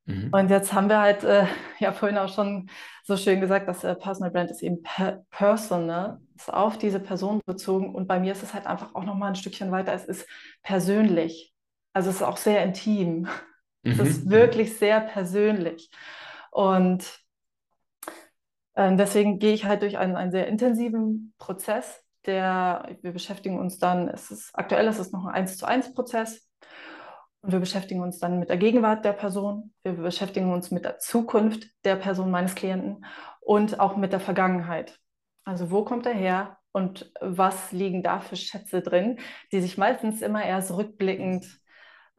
Mhm. 0.06 0.30
Und 0.32 0.50
jetzt 0.50 0.72
haben 0.72 0.88
wir 0.88 1.00
halt 1.00 1.22
äh, 1.22 1.46
ja 1.78 1.92
vorhin 1.92 2.18
auch 2.18 2.28
schon 2.28 2.68
so 3.04 3.16
schön 3.16 3.40
gesagt, 3.40 3.68
dass 3.68 3.84
äh, 3.84 3.94
Personal 3.94 4.32
Brand 4.32 4.50
ist 4.50 4.62
eben 4.62 4.82
per 4.82 5.24
personal, 5.30 6.20
ist 6.34 6.52
auf 6.52 6.78
diese 6.78 6.98
Person 6.98 7.40
bezogen. 7.46 7.94
Und 7.94 8.08
bei 8.08 8.18
mir 8.18 8.32
ist 8.32 8.42
es 8.42 8.54
halt 8.54 8.66
einfach 8.66 8.94
auch 8.94 9.04
noch 9.04 9.14
mal 9.14 9.28
ein 9.28 9.36
Stückchen 9.36 9.70
weiter. 9.70 9.92
Es 9.92 10.04
ist 10.04 10.26
persönlich. 10.62 11.54
Also 11.92 12.10
es 12.10 12.16
ist 12.16 12.22
auch 12.22 12.38
sehr 12.38 12.64
intim. 12.64 13.28
Es 13.82 13.98
mhm. 13.98 14.06
ist 14.06 14.30
wirklich 14.30 14.78
sehr 14.78 15.00
persönlich. 15.00 15.90
Und 16.50 17.04
äh, 18.74 18.94
deswegen 18.96 19.38
gehe 19.38 19.54
ich 19.54 19.64
halt 19.64 19.82
durch 19.82 19.98
einen, 19.98 20.16
einen 20.16 20.32
sehr 20.32 20.46
intensiven 20.46 21.34
Prozess, 21.38 22.02
der, 22.26 22.96
wir 23.02 23.12
beschäftigen 23.12 23.58
uns 23.58 23.78
dann, 23.78 24.08
es 24.08 24.30
ist, 24.30 24.50
aktuell 24.54 24.86
ist 24.86 24.98
es 24.98 25.12
noch 25.12 25.26
ein 25.26 25.34
1 25.34 25.56
zu 25.56 25.66
1 25.66 25.94
Prozess. 25.94 26.48
Und 27.40 27.50
wir 27.50 27.58
beschäftigen 27.58 28.02
uns 28.02 28.20
dann 28.20 28.38
mit 28.38 28.50
der 28.50 28.56
Gegenwart 28.56 29.04
der 29.04 29.14
Person. 29.14 29.72
Wir 29.82 29.94
beschäftigen 29.94 30.52
uns 30.52 30.70
mit 30.70 30.84
der 30.84 30.98
Zukunft 30.98 31.66
der 31.84 31.96
Person 31.96 32.30
meines 32.30 32.54
Klienten 32.54 33.04
und 33.40 33.80
auch 33.80 33.96
mit 33.96 34.12
der 34.12 34.20
Vergangenheit. 34.20 34.96
Also 35.44 35.72
wo 35.72 35.84
kommt 35.84 36.06
er 36.06 36.14
her 36.14 36.58
und 36.70 37.12
was 37.20 37.72
liegen 37.72 38.04
da 38.04 38.20
für 38.20 38.36
Schätze 38.36 38.80
drin, 38.80 39.18
die 39.50 39.60
sich 39.60 39.76
meistens 39.76 40.22
immer 40.22 40.44
erst 40.44 40.70
rückblickend 40.70 41.61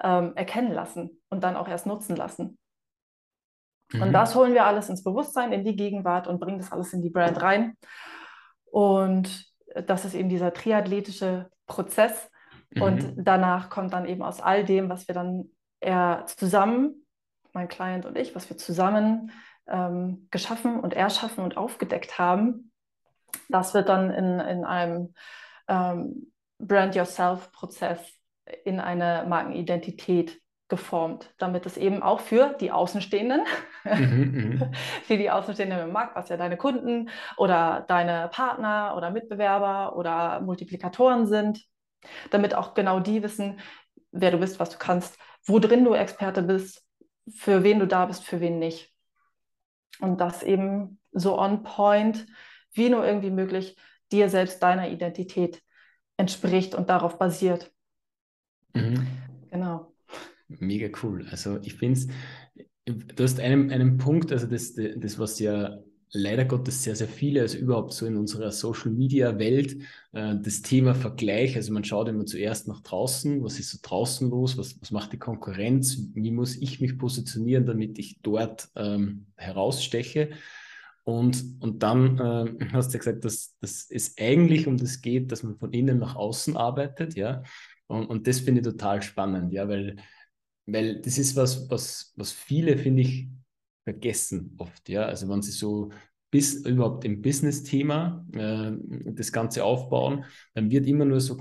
ähm, 0.01 0.33
erkennen 0.35 0.71
lassen 0.71 1.21
und 1.29 1.43
dann 1.43 1.55
auch 1.55 1.67
erst 1.67 1.85
nutzen 1.85 2.15
lassen. 2.15 2.57
Mhm. 3.91 4.01
Und 4.01 4.13
das 4.13 4.35
holen 4.35 4.53
wir 4.53 4.65
alles 4.65 4.89
ins 4.89 5.03
Bewusstsein, 5.03 5.51
in 5.53 5.63
die 5.63 5.75
Gegenwart 5.75 6.27
und 6.27 6.39
bringen 6.39 6.59
das 6.59 6.71
alles 6.71 6.93
in 6.93 7.01
die 7.01 7.09
Brand 7.09 7.41
rein. 7.41 7.77
Und 8.65 9.45
das 9.87 10.05
ist 10.05 10.13
eben 10.13 10.29
dieser 10.29 10.53
triathletische 10.53 11.49
Prozess, 11.67 12.29
Mhm. 12.75 12.81
Und 12.81 13.13
danach 13.17 13.69
kommt 13.69 13.93
dann 13.93 14.05
eben 14.05 14.21
aus 14.21 14.41
all 14.41 14.63
dem, 14.63 14.89
was 14.89 15.07
wir 15.07 15.15
dann 15.15 15.49
eher 15.79 16.25
zusammen, 16.27 17.05
mein 17.53 17.67
Client 17.67 18.05
und 18.05 18.17
ich, 18.17 18.35
was 18.35 18.49
wir 18.49 18.57
zusammen 18.57 19.31
ähm, 19.67 20.27
geschaffen 20.31 20.79
und 20.79 20.93
erschaffen 20.93 21.43
und 21.43 21.57
aufgedeckt 21.57 22.17
haben, 22.17 22.71
das 23.49 23.73
wird 23.73 23.89
dann 23.89 24.11
in, 24.11 24.39
in 24.39 24.65
einem 24.65 25.13
ähm, 25.67 26.31
Brand 26.57 26.95
Yourself-Prozess 26.95 27.99
in 28.65 28.79
eine 28.79 29.25
Markenidentität 29.27 30.41
geformt, 30.69 31.33
damit 31.37 31.65
es 31.65 31.77
eben 31.77 32.01
auch 32.01 32.19
für 32.19 32.55
die 32.59 32.71
Außenstehenden, 32.71 33.41
mhm, 33.83 34.31
mhm. 34.31 34.71
für 35.03 35.17
die 35.17 35.29
Außenstehenden 35.29 35.79
im 35.79 35.91
Markt, 35.91 36.15
was 36.15 36.29
ja 36.29 36.37
deine 36.37 36.57
Kunden 36.57 37.09
oder 37.37 37.85
deine 37.87 38.29
Partner 38.29 38.95
oder 38.97 39.11
Mitbewerber 39.11 39.95
oder 39.95 40.41
Multiplikatoren 40.41 41.27
sind, 41.27 41.63
damit 42.31 42.55
auch 42.55 42.73
genau 42.73 42.99
die 42.99 43.21
wissen, 43.23 43.59
wer 44.11 44.31
du 44.31 44.37
bist, 44.37 44.59
was 44.59 44.69
du 44.69 44.77
kannst, 44.77 45.17
wo 45.45 45.59
drin 45.59 45.83
du 45.83 45.93
Experte 45.93 46.41
bist, 46.41 46.83
für 47.35 47.63
wen 47.63 47.79
du 47.79 47.87
da 47.87 48.05
bist, 48.05 48.23
für 48.23 48.39
wen 48.39 48.59
nicht. 48.59 48.91
Und 49.99 50.19
das 50.21 50.43
eben 50.43 50.99
so 51.11 51.37
on 51.37 51.63
point, 51.63 52.25
wie 52.71 52.89
nur 52.89 53.05
irgendwie 53.05 53.31
möglich, 53.31 53.77
dir 54.11 54.29
selbst 54.29 54.61
deiner 54.63 54.89
Identität 54.89 55.61
entspricht 56.17 56.75
und 56.75 56.89
darauf 56.89 57.17
basiert. 57.17 57.72
Mhm. 58.73 59.07
Genau. 59.51 59.93
Mega 60.47 60.89
cool. 61.01 61.25
Also 61.31 61.59
ich 61.63 61.75
finde 61.75 61.99
es, 61.99 62.07
du 62.85 63.23
hast 63.23 63.39
einen, 63.39 63.71
einen 63.71 63.97
Punkt, 63.97 64.31
also 64.31 64.47
das, 64.47 64.73
das, 64.75 65.19
was 65.19 65.39
ja 65.39 65.79
leider 66.11 66.45
Gottes 66.45 66.83
sehr, 66.83 66.95
sehr 66.95 67.07
viele, 67.07 67.41
also 67.41 67.57
überhaupt 67.57 67.91
so 67.93 68.05
in 68.05 68.17
unserer 68.17 68.51
Social-Media-Welt, 68.51 69.77
äh, 70.11 70.35
das 70.41 70.61
Thema 70.61 70.93
Vergleich. 70.93 71.55
Also 71.55 71.73
man 71.73 71.83
schaut 71.83 72.07
immer 72.07 72.25
zuerst 72.25 72.67
nach 72.67 72.81
draußen, 72.81 73.43
was 73.43 73.59
ist 73.59 73.71
so 73.71 73.79
draußen 73.81 74.29
los, 74.29 74.57
was, 74.57 74.79
was 74.79 74.91
macht 74.91 75.11
die 75.13 75.17
Konkurrenz, 75.17 76.09
wie 76.13 76.31
muss 76.31 76.55
ich 76.55 76.79
mich 76.79 76.97
positionieren, 76.97 77.65
damit 77.65 77.97
ich 77.97 78.19
dort 78.21 78.69
ähm, 78.75 79.25
heraussteche. 79.35 80.29
Und, 81.03 81.43
und 81.59 81.81
dann 81.81 82.19
äh, 82.19 82.65
hast 82.73 82.93
du 82.93 82.99
gesagt, 82.99 83.25
dass, 83.25 83.57
dass 83.59 83.87
es 83.89 84.15
eigentlich 84.19 84.67
um 84.67 84.77
das 84.77 85.01
geht, 85.01 85.31
dass 85.31 85.41
man 85.41 85.57
von 85.57 85.73
innen 85.73 85.97
nach 85.97 86.15
außen 86.15 86.55
arbeitet, 86.55 87.15
ja. 87.15 87.43
Und, 87.87 88.05
und 88.07 88.27
das 88.27 88.39
finde 88.39 88.61
ich 88.61 88.67
total 88.67 89.01
spannend, 89.01 89.53
ja, 89.53 89.67
weil, 89.67 89.97
weil 90.65 91.01
das 91.01 91.17
ist 91.17 91.35
was, 91.35 91.69
was, 91.69 92.13
was 92.15 92.31
viele, 92.31 92.77
finde 92.77 93.03
ich, 93.03 93.27
vergessen 93.83 94.55
oft, 94.57 94.89
ja. 94.89 95.05
Also 95.05 95.27
wenn 95.29 95.41
sie 95.41 95.51
so 95.51 95.91
bis 96.31 96.65
überhaupt 96.65 97.05
im 97.05 97.21
Business-Thema 97.21 98.25
äh, 98.33 98.71
das 99.11 99.31
Ganze 99.31 99.63
aufbauen, 99.63 100.25
dann 100.55 100.71
wird 100.71 100.87
immer 100.87 101.05
nur 101.05 101.21
so 101.21 101.37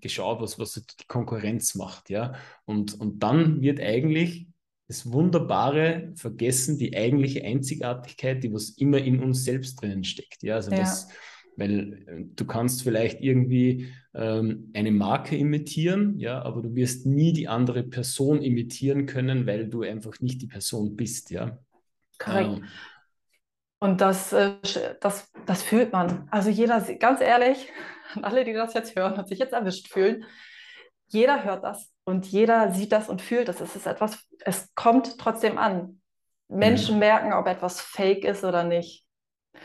geschaut, 0.00 0.42
was, 0.42 0.58
was 0.58 0.74
die 0.74 1.06
Konkurrenz 1.06 1.74
macht, 1.74 2.10
ja. 2.10 2.34
Und, 2.66 3.00
und 3.00 3.22
dann 3.22 3.62
wird 3.62 3.80
eigentlich 3.80 4.48
das 4.86 5.10
Wunderbare 5.10 6.12
vergessen, 6.16 6.78
die 6.78 6.94
eigentliche 6.94 7.42
Einzigartigkeit, 7.42 8.44
die 8.44 8.52
was 8.52 8.70
immer 8.70 8.98
in 8.98 9.22
uns 9.22 9.44
selbst 9.44 9.80
drinnen 9.80 10.04
steckt, 10.04 10.42
ja. 10.42 10.56
Also 10.56 10.72
ja. 10.72 10.82
was 10.82 11.08
weil 11.56 12.04
äh, 12.06 12.24
du 12.34 12.46
kannst 12.46 12.82
vielleicht 12.82 13.20
irgendwie 13.20 13.92
ähm, 14.14 14.70
eine 14.74 14.92
Marke 14.92 15.36
imitieren, 15.36 16.18
ja, 16.18 16.42
aber 16.42 16.62
du 16.62 16.74
wirst 16.74 17.06
nie 17.06 17.32
die 17.32 17.48
andere 17.48 17.82
Person 17.82 18.42
imitieren 18.42 19.06
können, 19.06 19.46
weil 19.46 19.68
du 19.68 19.82
einfach 19.82 20.20
nicht 20.20 20.42
die 20.42 20.46
Person 20.46 20.96
bist, 20.96 21.30
ja. 21.30 21.58
Korrekt. 22.18 22.58
Ähm, 22.58 22.64
und 23.80 24.00
das, 24.00 24.32
äh, 24.32 24.54
das, 25.00 25.30
das 25.46 25.62
fühlt 25.62 25.92
man. 25.92 26.28
Also 26.30 26.48
jeder, 26.48 26.80
ganz 26.80 27.20
ehrlich, 27.20 27.70
alle, 28.22 28.44
die 28.44 28.52
das 28.52 28.74
jetzt 28.74 28.96
hören 28.96 29.14
und 29.14 29.28
sich 29.28 29.38
jetzt 29.38 29.52
erwischt 29.52 29.88
fühlen, 29.88 30.24
jeder 31.08 31.44
hört 31.44 31.64
das 31.64 31.92
und 32.04 32.26
jeder 32.26 32.72
sieht 32.72 32.92
das 32.92 33.08
und 33.08 33.20
fühlt 33.20 33.48
das. 33.48 33.60
Es 33.60 33.76
ist 33.76 33.86
etwas, 33.86 34.26
es 34.40 34.74
kommt 34.74 35.18
trotzdem 35.18 35.58
an. 35.58 36.00
Menschen 36.48 36.94
mhm. 36.94 37.00
merken, 37.00 37.32
ob 37.32 37.46
etwas 37.46 37.80
fake 37.80 38.24
ist 38.24 38.44
oder 38.44 38.64
nicht. 38.64 39.03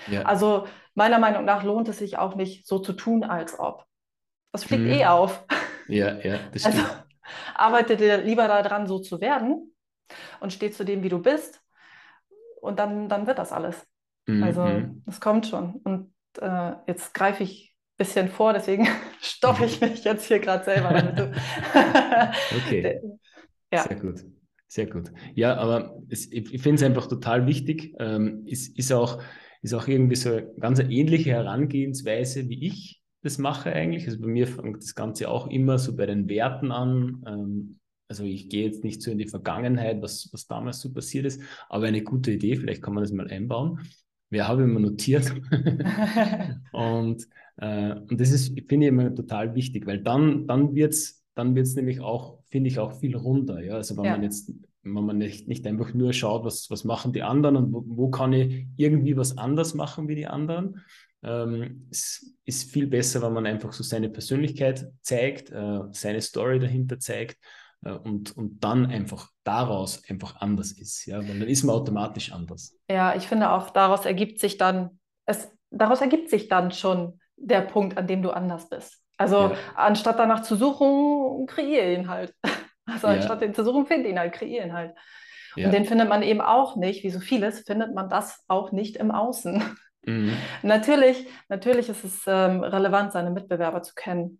Ja. 0.07 0.23
Also 0.23 0.67
meiner 0.93 1.19
Meinung 1.19 1.45
nach 1.45 1.63
lohnt 1.63 1.87
es 1.87 1.99
sich 1.99 2.17
auch 2.17 2.35
nicht, 2.35 2.67
so 2.67 2.79
zu 2.79 2.93
tun, 2.93 3.23
als 3.23 3.59
ob. 3.59 3.85
Das 4.51 4.63
fliegt 4.63 4.83
mhm. 4.83 4.91
eh 4.91 5.05
auf. 5.05 5.45
Ja, 5.87 6.17
ja, 6.19 6.39
das 6.51 6.65
also 6.65 6.79
stimmt. 6.79 6.91
Also 6.91 7.03
arbeite 7.55 7.97
dir 7.97 8.17
lieber 8.17 8.47
daran, 8.47 8.87
so 8.87 8.99
zu 8.99 9.21
werden 9.21 9.73
und 10.39 10.53
steh 10.53 10.71
zu 10.71 10.83
dem, 10.83 11.03
wie 11.03 11.09
du 11.09 11.19
bist 11.19 11.61
und 12.61 12.79
dann, 12.79 13.09
dann 13.09 13.27
wird 13.27 13.37
das 13.37 13.51
alles. 13.51 13.87
Mhm. 14.25 14.43
Also 14.43 14.67
es 15.05 15.19
kommt 15.19 15.47
schon. 15.47 15.75
Und 15.83 16.13
äh, 16.39 16.73
jetzt 16.87 17.13
greife 17.13 17.43
ich 17.43 17.75
ein 17.75 17.97
bisschen 17.97 18.29
vor, 18.29 18.53
deswegen 18.53 18.87
stoppe 19.21 19.65
ich 19.65 19.81
mich 19.81 20.03
jetzt 20.03 20.25
hier 20.25 20.39
gerade 20.39 20.63
selber. 20.63 20.93
Damit 20.93 21.19
okay. 22.65 23.01
ja. 23.71 23.83
Sehr 23.83 23.99
gut. 23.99 24.23
Sehr 24.71 24.85
gut. 24.85 25.11
Ja, 25.33 25.57
aber 25.57 25.97
es, 26.09 26.31
ich, 26.31 26.53
ich 26.53 26.61
finde 26.61 26.75
es 26.75 26.83
einfach 26.83 27.07
total 27.07 27.47
wichtig. 27.47 27.95
Ähm, 27.99 28.43
ist, 28.45 28.77
ist, 28.77 28.91
auch, 28.91 29.19
ist 29.61 29.73
auch 29.73 29.87
irgendwie 29.87 30.15
so 30.15 30.29
eine 30.29 30.47
ganz 30.59 30.79
ähnliche 30.79 31.31
Herangehensweise, 31.31 32.47
wie 32.49 32.67
ich 32.67 33.01
das 33.21 33.37
mache 33.37 33.73
eigentlich. 33.73 34.05
Also 34.07 34.19
bei 34.21 34.27
mir 34.27 34.47
fängt 34.47 34.77
das 34.77 34.95
Ganze 34.95 35.29
auch 35.29 35.47
immer 35.47 35.77
so 35.77 35.95
bei 35.95 36.05
den 36.05 36.29
Werten 36.29 36.71
an. 36.71 37.23
Ähm, 37.27 37.79
also 38.07 38.23
ich 38.23 38.49
gehe 38.49 38.65
jetzt 38.65 38.83
nicht 38.83 39.01
so 39.01 39.11
in 39.11 39.17
die 39.17 39.27
Vergangenheit, 39.27 40.01
was, 40.01 40.29
was 40.31 40.47
damals 40.47 40.79
so 40.79 40.91
passiert 40.91 41.25
ist, 41.25 41.41
aber 41.67 41.87
eine 41.87 42.01
gute 42.01 42.31
Idee, 42.31 42.55
vielleicht 42.55 42.81
kann 42.81 42.93
man 42.93 43.03
das 43.03 43.11
mal 43.11 43.27
einbauen. 43.27 43.81
Wir 44.29 44.47
haben 44.47 44.63
immer 44.63 44.79
notiert. 44.79 45.31
und, 46.71 47.27
äh, 47.57 47.95
und 47.95 48.19
das 48.19 48.31
ist, 48.31 48.59
finde 48.67 48.85
ich 48.85 48.89
immer 48.89 49.13
total 49.13 49.53
wichtig, 49.53 49.85
weil 49.85 50.01
dann, 50.01 50.47
dann 50.47 50.73
wird 50.73 50.93
es 50.93 51.19
dann 51.39 51.55
wird's 51.55 51.75
nämlich 51.75 52.01
auch, 52.01 52.39
finde 52.49 52.69
ich, 52.69 52.79
auch 52.79 52.99
viel 52.99 53.15
runder. 53.15 53.63
Ja? 53.63 53.75
Also 53.75 53.95
wenn 53.95 54.03
ja. 54.03 54.11
man 54.11 54.23
jetzt, 54.23 54.51
wenn 54.83 55.05
man 55.05 55.17
nicht, 55.17 55.47
nicht 55.47 55.65
einfach 55.67 55.93
nur 55.93 56.13
schaut, 56.13 56.45
was, 56.45 56.69
was 56.69 56.83
machen 56.83 57.13
die 57.13 57.23
anderen 57.23 57.57
und 57.57 57.73
wo, 57.73 57.83
wo 57.85 58.09
kann 58.09 58.33
ich 58.33 58.67
irgendwie 58.77 59.17
was 59.17 59.37
anders 59.37 59.73
machen 59.73 60.07
wie 60.07 60.15
die 60.15 60.27
anderen, 60.27 60.81
ähm, 61.23 61.87
es 61.91 62.33
ist 62.45 62.71
viel 62.71 62.87
besser, 62.87 63.21
wenn 63.21 63.33
man 63.33 63.45
einfach 63.45 63.73
so 63.73 63.83
seine 63.83 64.09
Persönlichkeit 64.09 64.87
zeigt, 65.01 65.51
äh, 65.51 65.81
seine 65.91 66.21
Story 66.21 66.59
dahinter 66.59 66.99
zeigt 66.99 67.37
äh, 67.83 67.91
und, 67.91 68.35
und 68.37 68.63
dann 68.63 68.85
einfach 68.85 69.29
daraus 69.43 70.03
einfach 70.09 70.37
anders 70.37 70.71
ist. 70.71 71.05
Ja? 71.05 71.19
Weil 71.19 71.39
dann 71.39 71.47
ist 71.47 71.63
man 71.63 71.75
automatisch 71.75 72.31
anders. 72.31 72.77
Ja, 72.89 73.15
ich 73.15 73.27
finde 73.27 73.51
auch, 73.51 73.71
daraus 73.71 74.05
ergibt 74.05 74.39
sich 74.39 74.57
dann, 74.57 74.99
es, 75.25 75.51
daraus 75.71 76.01
ergibt 76.01 76.29
sich 76.29 76.47
dann 76.47 76.71
schon 76.71 77.19
der 77.35 77.61
Punkt, 77.61 77.97
an 77.97 78.07
dem 78.07 78.21
du 78.21 78.31
anders 78.31 78.69
bist. 78.69 78.97
Also 79.17 79.35
ja. 79.35 79.55
anstatt 79.75 80.17
danach 80.17 80.43
zu 80.43 80.55
suchen, 80.55 81.45
kreiere 81.47 81.93
ihn 81.93 82.07
halt. 82.07 82.33
Also 82.91 83.07
ja. 83.07 83.13
anstatt 83.13 83.41
den 83.41 83.53
zu 83.53 83.63
suchen, 83.63 83.85
finde 83.85 84.09
ihn 84.09 84.19
halt, 84.19 84.33
kreiere 84.33 84.65
ihn 84.65 84.73
halt. 84.73 84.95
Ja. 85.55 85.65
Und 85.65 85.73
den 85.73 85.85
findet 85.85 86.09
man 86.09 86.21
eben 86.21 86.41
auch 86.41 86.75
nicht, 86.75 87.03
wie 87.03 87.09
so 87.09 87.19
vieles, 87.19 87.61
findet 87.61 87.93
man 87.93 88.09
das 88.09 88.43
auch 88.47 88.71
nicht 88.71 88.97
im 88.97 89.11
Außen. 89.11 89.63
Mhm. 90.05 90.33
natürlich, 90.63 91.27
natürlich 91.47 91.89
ist 91.89 92.03
es 92.03 92.23
ähm, 92.27 92.63
relevant, 92.63 93.11
seine 93.11 93.31
Mitbewerber 93.31 93.81
zu 93.81 93.93
kennen. 93.95 94.39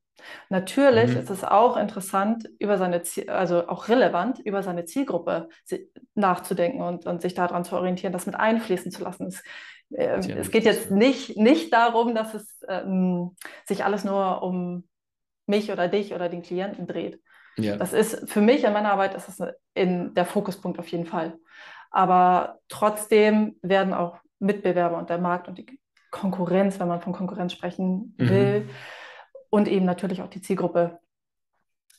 Natürlich 0.49 1.11
mhm. 1.11 1.17
ist 1.17 1.29
es 1.29 1.43
auch 1.43 1.77
interessant, 1.77 2.49
über 2.59 2.77
seine 2.77 3.01
Ziel, 3.03 3.29
also 3.29 3.67
auch 3.67 3.87
relevant, 3.87 4.39
über 4.39 4.63
seine 4.63 4.85
Zielgruppe 4.85 5.49
nachzudenken 6.15 6.81
und, 6.81 7.05
und 7.05 7.21
sich 7.21 7.33
daran 7.33 7.63
zu 7.63 7.75
orientieren, 7.75 8.13
das 8.13 8.25
mit 8.25 8.35
einfließen 8.35 8.91
zu 8.91 9.03
lassen. 9.03 9.27
Es, 9.27 9.43
äh, 9.91 10.19
es 10.37 10.51
geht 10.51 10.65
jetzt 10.65 10.91
nicht, 10.91 11.37
nicht 11.37 11.73
darum, 11.73 12.15
dass 12.15 12.33
es 12.33 12.61
ähm, 12.67 13.35
sich 13.65 13.85
alles 13.85 14.03
nur 14.03 14.43
um 14.43 14.87
mich 15.45 15.71
oder 15.71 15.87
dich 15.87 16.13
oder 16.13 16.29
den 16.29 16.43
Klienten 16.43 16.85
dreht. 16.85 17.19
Ja. 17.57 17.75
Das 17.77 17.93
ist 17.93 18.29
für 18.29 18.41
mich 18.41 18.63
in 18.63 18.73
meiner 18.73 18.91
Arbeit 18.91 19.15
ist 19.15 19.27
das 19.27 19.53
in 19.73 20.13
der 20.13 20.25
Fokuspunkt 20.25 20.79
auf 20.79 20.87
jeden 20.87 21.05
Fall. 21.05 21.37
Aber 21.91 22.59
trotzdem 22.69 23.57
werden 23.61 23.93
auch 23.93 24.17
Mitbewerber 24.39 24.97
und 24.97 25.09
der 25.09 25.17
Markt 25.17 25.47
und 25.47 25.57
die 25.57 25.79
Konkurrenz, 26.11 26.79
wenn 26.79 26.87
man 26.87 27.01
von 27.01 27.13
Konkurrenz 27.13 27.53
sprechen 27.53 28.15
mhm. 28.17 28.29
will, 28.29 28.59
mhm 28.61 28.69
und 29.49 29.67
eben 29.67 29.85
natürlich 29.85 30.21
auch 30.21 30.29
die 30.29 30.41
Zielgruppe 30.41 30.99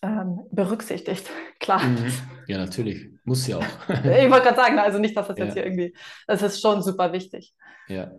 ähm, 0.02 0.40
berücksichtigt. 0.50 1.28
Klar. 1.60 1.82
Mhm. 1.84 2.12
Ja, 2.46 2.58
natürlich. 2.58 3.08
Muss 3.24 3.46
ja 3.46 3.58
auch. 3.58 3.62
ich 3.88 4.30
wollte 4.30 4.46
gerade 4.46 4.56
sagen, 4.56 4.78
also 4.78 4.98
nicht, 4.98 5.16
dass 5.16 5.28
das 5.28 5.38
ja. 5.38 5.44
jetzt 5.44 5.54
hier 5.54 5.64
irgendwie, 5.64 5.94
das 6.26 6.42
ist 6.42 6.60
schon 6.60 6.82
super 6.82 7.12
wichtig. 7.12 7.54
Ja, 7.88 8.10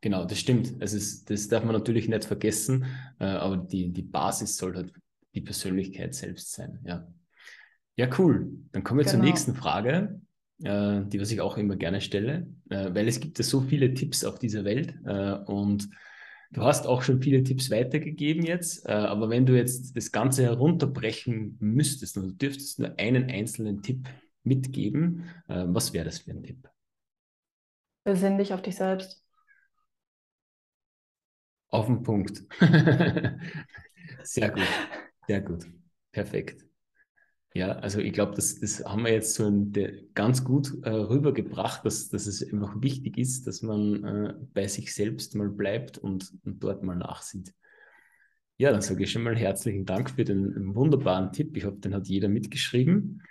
genau, 0.00 0.24
das 0.24 0.38
stimmt. 0.38 0.72
Es 0.80 0.92
ist, 0.92 1.30
das 1.30 1.48
darf 1.48 1.64
man 1.64 1.74
natürlich 1.74 2.08
nicht 2.08 2.24
vergessen, 2.24 2.86
äh, 3.18 3.24
aber 3.24 3.58
die, 3.58 3.92
die 3.92 4.02
Basis 4.02 4.56
soll 4.56 4.74
halt 4.74 4.92
die 5.34 5.40
Persönlichkeit 5.40 6.14
selbst 6.14 6.52
sein. 6.52 6.80
Ja, 6.84 7.06
ja 7.96 8.08
cool. 8.18 8.50
Dann 8.72 8.84
kommen 8.84 9.00
wir 9.00 9.04
genau. 9.04 9.16
zur 9.16 9.24
nächsten 9.24 9.54
Frage, 9.54 10.20
äh, 10.62 11.02
die 11.06 11.20
was 11.20 11.30
ich 11.30 11.40
auch 11.40 11.56
immer 11.56 11.76
gerne 11.76 12.00
stelle, 12.00 12.48
äh, 12.68 12.94
weil 12.94 13.08
es 13.08 13.20
gibt 13.20 13.38
ja 13.38 13.44
so 13.44 13.60
viele 13.60 13.94
Tipps 13.94 14.24
auf 14.24 14.38
dieser 14.38 14.64
Welt 14.64 14.94
äh, 15.04 15.34
und 15.50 15.88
Du 16.52 16.62
hast 16.62 16.88
auch 16.88 17.02
schon 17.02 17.22
viele 17.22 17.44
Tipps 17.44 17.70
weitergegeben 17.70 18.44
jetzt, 18.44 18.84
äh, 18.84 18.92
aber 18.92 19.30
wenn 19.30 19.46
du 19.46 19.56
jetzt 19.56 19.96
das 19.96 20.10
Ganze 20.10 20.42
herunterbrechen 20.42 21.56
müsstest 21.60 22.16
und 22.16 22.24
du 22.24 22.32
dürftest 22.32 22.80
nur 22.80 22.98
einen 22.98 23.30
einzelnen 23.30 23.82
Tipp 23.82 24.08
mitgeben, 24.42 25.26
äh, 25.46 25.64
was 25.68 25.92
wäre 25.92 26.06
das 26.06 26.18
für 26.18 26.32
ein 26.32 26.42
Tipp? 26.42 26.68
Besinn 28.02 28.36
dich 28.36 28.52
auf 28.52 28.62
dich 28.62 28.74
selbst. 28.74 29.24
Auf 31.68 31.86
den 31.86 32.02
Punkt. 32.02 32.42
sehr 34.24 34.50
gut, 34.50 34.66
sehr 35.26 35.40
gut. 35.40 35.66
Perfekt. 36.12 36.64
Ja, 37.52 37.72
also 37.72 37.98
ich 37.98 38.12
glaube, 38.12 38.34
das, 38.36 38.60
das 38.60 38.84
haben 38.84 39.04
wir 39.04 39.12
jetzt 39.12 39.34
so 39.34 39.44
ein, 39.46 39.72
ganz 40.14 40.44
gut 40.44 40.72
äh, 40.84 40.90
rübergebracht, 40.90 41.84
dass, 41.84 42.08
dass 42.08 42.26
es 42.26 42.48
einfach 42.52 42.80
wichtig 42.80 43.18
ist, 43.18 43.46
dass 43.46 43.62
man 43.62 44.04
äh, 44.04 44.34
bei 44.54 44.68
sich 44.68 44.94
selbst 44.94 45.34
mal 45.34 45.48
bleibt 45.48 45.98
und, 45.98 46.32
und 46.44 46.62
dort 46.62 46.84
mal 46.84 46.94
nachsieht. 46.94 47.52
Ja, 48.56 48.70
dann 48.70 48.82
sage 48.82 49.02
ich 49.02 49.10
schon 49.10 49.22
mal 49.22 49.36
herzlichen 49.36 49.84
Dank 49.84 50.10
für 50.10 50.24
den 50.24 50.74
wunderbaren 50.74 51.32
Tipp. 51.32 51.56
Ich 51.56 51.64
hoffe, 51.64 51.78
den 51.78 51.94
hat 51.94 52.06
jeder 52.06 52.28
mitgeschrieben. 52.28 53.22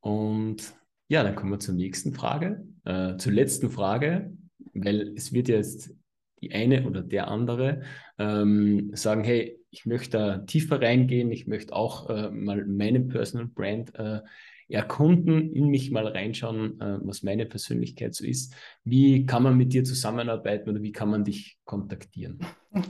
Und 0.00 0.74
ja, 1.08 1.22
dann 1.24 1.34
kommen 1.34 1.52
wir 1.52 1.58
zur 1.58 1.74
nächsten 1.74 2.12
Frage, 2.12 2.64
äh, 2.84 3.16
zur 3.16 3.32
letzten 3.32 3.70
Frage, 3.70 4.36
weil 4.74 5.14
es 5.16 5.32
wird 5.32 5.48
ja 5.48 5.56
jetzt 5.56 5.94
die 6.42 6.52
eine 6.52 6.86
oder 6.86 7.02
der 7.02 7.28
andere 7.28 7.82
ähm, 8.18 8.90
sagen, 8.94 9.24
hey, 9.24 9.58
ich 9.70 9.86
möchte 9.86 10.18
da 10.18 10.38
tiefer 10.38 10.82
reingehen, 10.82 11.32
ich 11.32 11.46
möchte 11.46 11.74
auch 11.74 12.10
äh, 12.10 12.30
mal 12.30 12.66
meine 12.66 13.00
Personal 13.00 13.46
Brand 13.46 13.94
äh, 13.94 14.20
erkunden, 14.68 15.52
in 15.52 15.68
mich 15.68 15.90
mal 15.90 16.06
reinschauen, 16.06 16.80
äh, 16.80 16.98
was 17.02 17.22
meine 17.22 17.46
Persönlichkeit 17.46 18.14
so 18.14 18.24
ist. 18.24 18.54
Wie 18.84 19.24
kann 19.26 19.42
man 19.42 19.56
mit 19.56 19.72
dir 19.72 19.84
zusammenarbeiten 19.84 20.68
oder 20.70 20.82
wie 20.82 20.92
kann 20.92 21.10
man 21.10 21.24
dich 21.24 21.58
kontaktieren? 21.64 22.40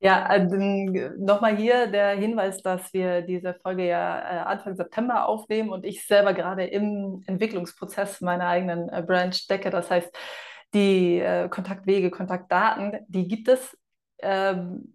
Ja, 0.00 0.26
also, 0.26 0.56
nochmal 0.56 1.56
hier 1.56 1.86
der 1.86 2.10
Hinweis, 2.10 2.60
dass 2.60 2.92
wir 2.92 3.22
diese 3.22 3.54
Folge 3.54 3.86
ja 3.86 4.18
äh, 4.18 4.38
Anfang 4.44 4.76
September 4.76 5.26
aufnehmen 5.26 5.70
und 5.70 5.86
ich 5.86 6.06
selber 6.06 6.34
gerade 6.34 6.66
im 6.66 7.22
Entwicklungsprozess 7.26 8.20
meiner 8.20 8.46
eigenen 8.46 8.90
äh, 8.90 9.02
Brand 9.02 9.34
stecke. 9.34 9.70
Das 9.70 9.90
heißt, 9.90 10.14
die 10.74 11.20
äh, 11.20 11.48
Kontaktwege, 11.48 12.10
Kontaktdaten, 12.10 12.98
die 13.08 13.28
gibt 13.28 13.48
es. 13.48 13.76
Ähm, 14.18 14.94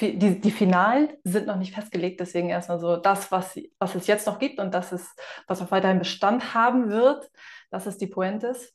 die, 0.00 0.40
die 0.40 0.50
Finalen 0.50 1.08
sind 1.24 1.46
noch 1.46 1.56
nicht 1.56 1.74
festgelegt, 1.74 2.20
deswegen 2.20 2.48
erstmal 2.48 2.78
so 2.78 2.96
das, 2.96 3.32
was, 3.32 3.58
was 3.78 3.94
es 3.96 4.06
jetzt 4.06 4.26
noch 4.26 4.38
gibt 4.38 4.60
und 4.60 4.72
das 4.72 4.92
ist, 4.92 5.20
was 5.48 5.60
auch 5.60 5.70
weiterhin 5.72 5.98
Bestand 5.98 6.54
haben 6.54 6.90
wird, 6.90 7.28
das 7.70 7.88
ist 7.88 8.00
die 8.00 8.06
Puentes. 8.06 8.72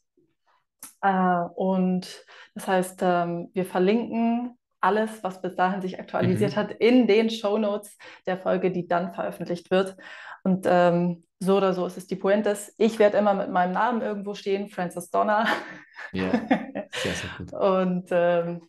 Äh, 1.01 1.41
und 1.55 2.25
das 2.53 2.67
heißt, 2.67 2.99
ähm, 3.01 3.49
wir 3.53 3.65
verlinken 3.65 4.57
alles, 4.81 5.23
was 5.23 5.41
bis 5.41 5.55
dahin 5.55 5.81
sich 5.81 5.99
aktualisiert 5.99 6.53
mhm. 6.53 6.55
hat, 6.55 6.71
in 6.71 7.07
den 7.07 7.29
Show 7.29 7.57
Notes 7.57 7.97
der 8.25 8.37
Folge, 8.37 8.71
die 8.71 8.87
dann 8.87 9.13
veröffentlicht 9.13 9.71
wird. 9.71 9.95
Und 10.43 10.65
ähm, 10.69 11.23
so 11.39 11.57
oder 11.57 11.73
so 11.73 11.85
ist 11.85 11.97
es 11.97 12.07
die 12.07 12.17
Puentes. 12.17 12.73
Ich 12.77 12.99
werde 12.99 13.17
immer 13.17 13.33
mit 13.33 13.49
meinem 13.49 13.71
Namen 13.71 14.01
irgendwo 14.01 14.33
stehen, 14.33 14.69
Francis 14.69 15.09
Donner. 15.09 15.47
Ja, 16.11 16.31
sehr, 16.91 17.13
sehr 17.13 17.29
gut. 17.37 17.53
Und 17.53 18.07
ähm, 18.11 18.61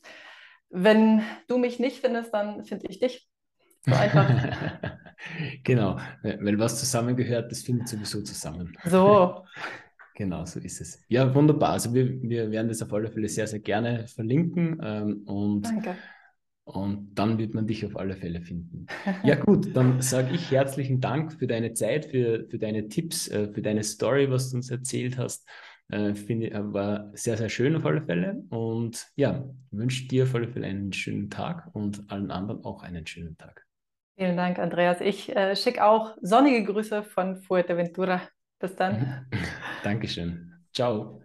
wenn 0.71 1.23
du 1.49 1.59
mich 1.59 1.81
nicht 1.81 2.01
findest, 2.01 2.33
dann 2.33 2.65
finde 2.65 2.87
ich 2.89 3.01
dich. 3.01 3.29
So 3.85 3.95
einfach. 3.95 4.31
genau, 5.65 5.99
weil 6.23 6.59
was 6.59 6.79
zusammengehört, 6.79 7.51
das 7.51 7.63
findet 7.63 7.89
sowieso 7.89 8.23
zusammen. 8.23 8.77
So. 8.85 9.45
Genau, 10.17 10.45
so 10.45 10.61
ist 10.61 10.83
es. 10.83 11.03
Ja, 11.09 11.35
wunderbar. 11.35 11.71
Also 11.71 11.95
wir, 11.95 12.21
wir 12.21 12.51
werden 12.51 12.69
das 12.69 12.83
auf 12.83 12.93
alle 12.93 13.11
Fälle 13.11 13.27
sehr, 13.27 13.47
sehr 13.47 13.61
gerne 13.61 14.07
verlinken. 14.07 14.79
Ähm, 14.83 15.23
und, 15.25 15.63
Danke. 15.63 15.97
Und 16.64 17.14
dann 17.14 17.38
wird 17.38 17.55
man 17.55 17.66
dich 17.66 17.85
auf 17.85 17.96
alle 17.96 18.16
Fälle 18.16 18.40
finden. 18.40 18.87
Ja 19.25 19.35
gut, 19.37 19.75
dann 19.75 20.01
sage 20.01 20.35
ich 20.35 20.51
herzlichen 20.51 21.01
Dank 21.01 21.33
für 21.33 21.46
deine 21.46 21.73
Zeit, 21.75 22.07
für, 22.07 22.46
für 22.49 22.59
deine 22.59 22.88
Tipps, 22.88 23.29
äh, 23.29 23.49
für 23.53 23.62
deine 23.62 23.83
Story, 23.83 24.31
was 24.31 24.51
du 24.51 24.57
uns 24.57 24.70
erzählt 24.70 25.18
hast. 25.18 25.49
Äh, 25.90 26.14
finde, 26.14 26.51
äh, 26.53 26.73
war 26.73 27.11
sehr, 27.14 27.37
sehr 27.37 27.49
schön 27.49 27.75
auf 27.75 27.85
alle 27.85 28.03
Fälle. 28.03 28.42
Und 28.51 29.09
ja, 29.16 29.44
wünsche 29.70 30.07
dir 30.07 30.25
auf 30.25 30.35
alle 30.35 30.49
Fälle 30.49 30.66
einen 30.66 30.92
schönen 30.92 31.31
Tag 31.31 31.68
und 31.73 32.05
allen 32.11 32.31
anderen 32.31 32.64
auch 32.64 32.83
einen 32.83 33.07
schönen 33.07 33.37
Tag. 33.37 33.66
Vielen 34.16 34.37
Dank, 34.37 34.59
Andreas. 34.59 35.01
Ich 35.01 35.35
äh, 35.35 35.57
schicke 35.57 35.85
auch 35.85 36.16
sonnige 36.20 36.62
Grüße 36.64 37.03
von 37.03 37.37
Fuerteventura. 37.37 38.20
Bis 38.61 38.77
dann. 38.77 39.27
Dankeschön. 39.83 40.53
Ciao. 40.73 41.20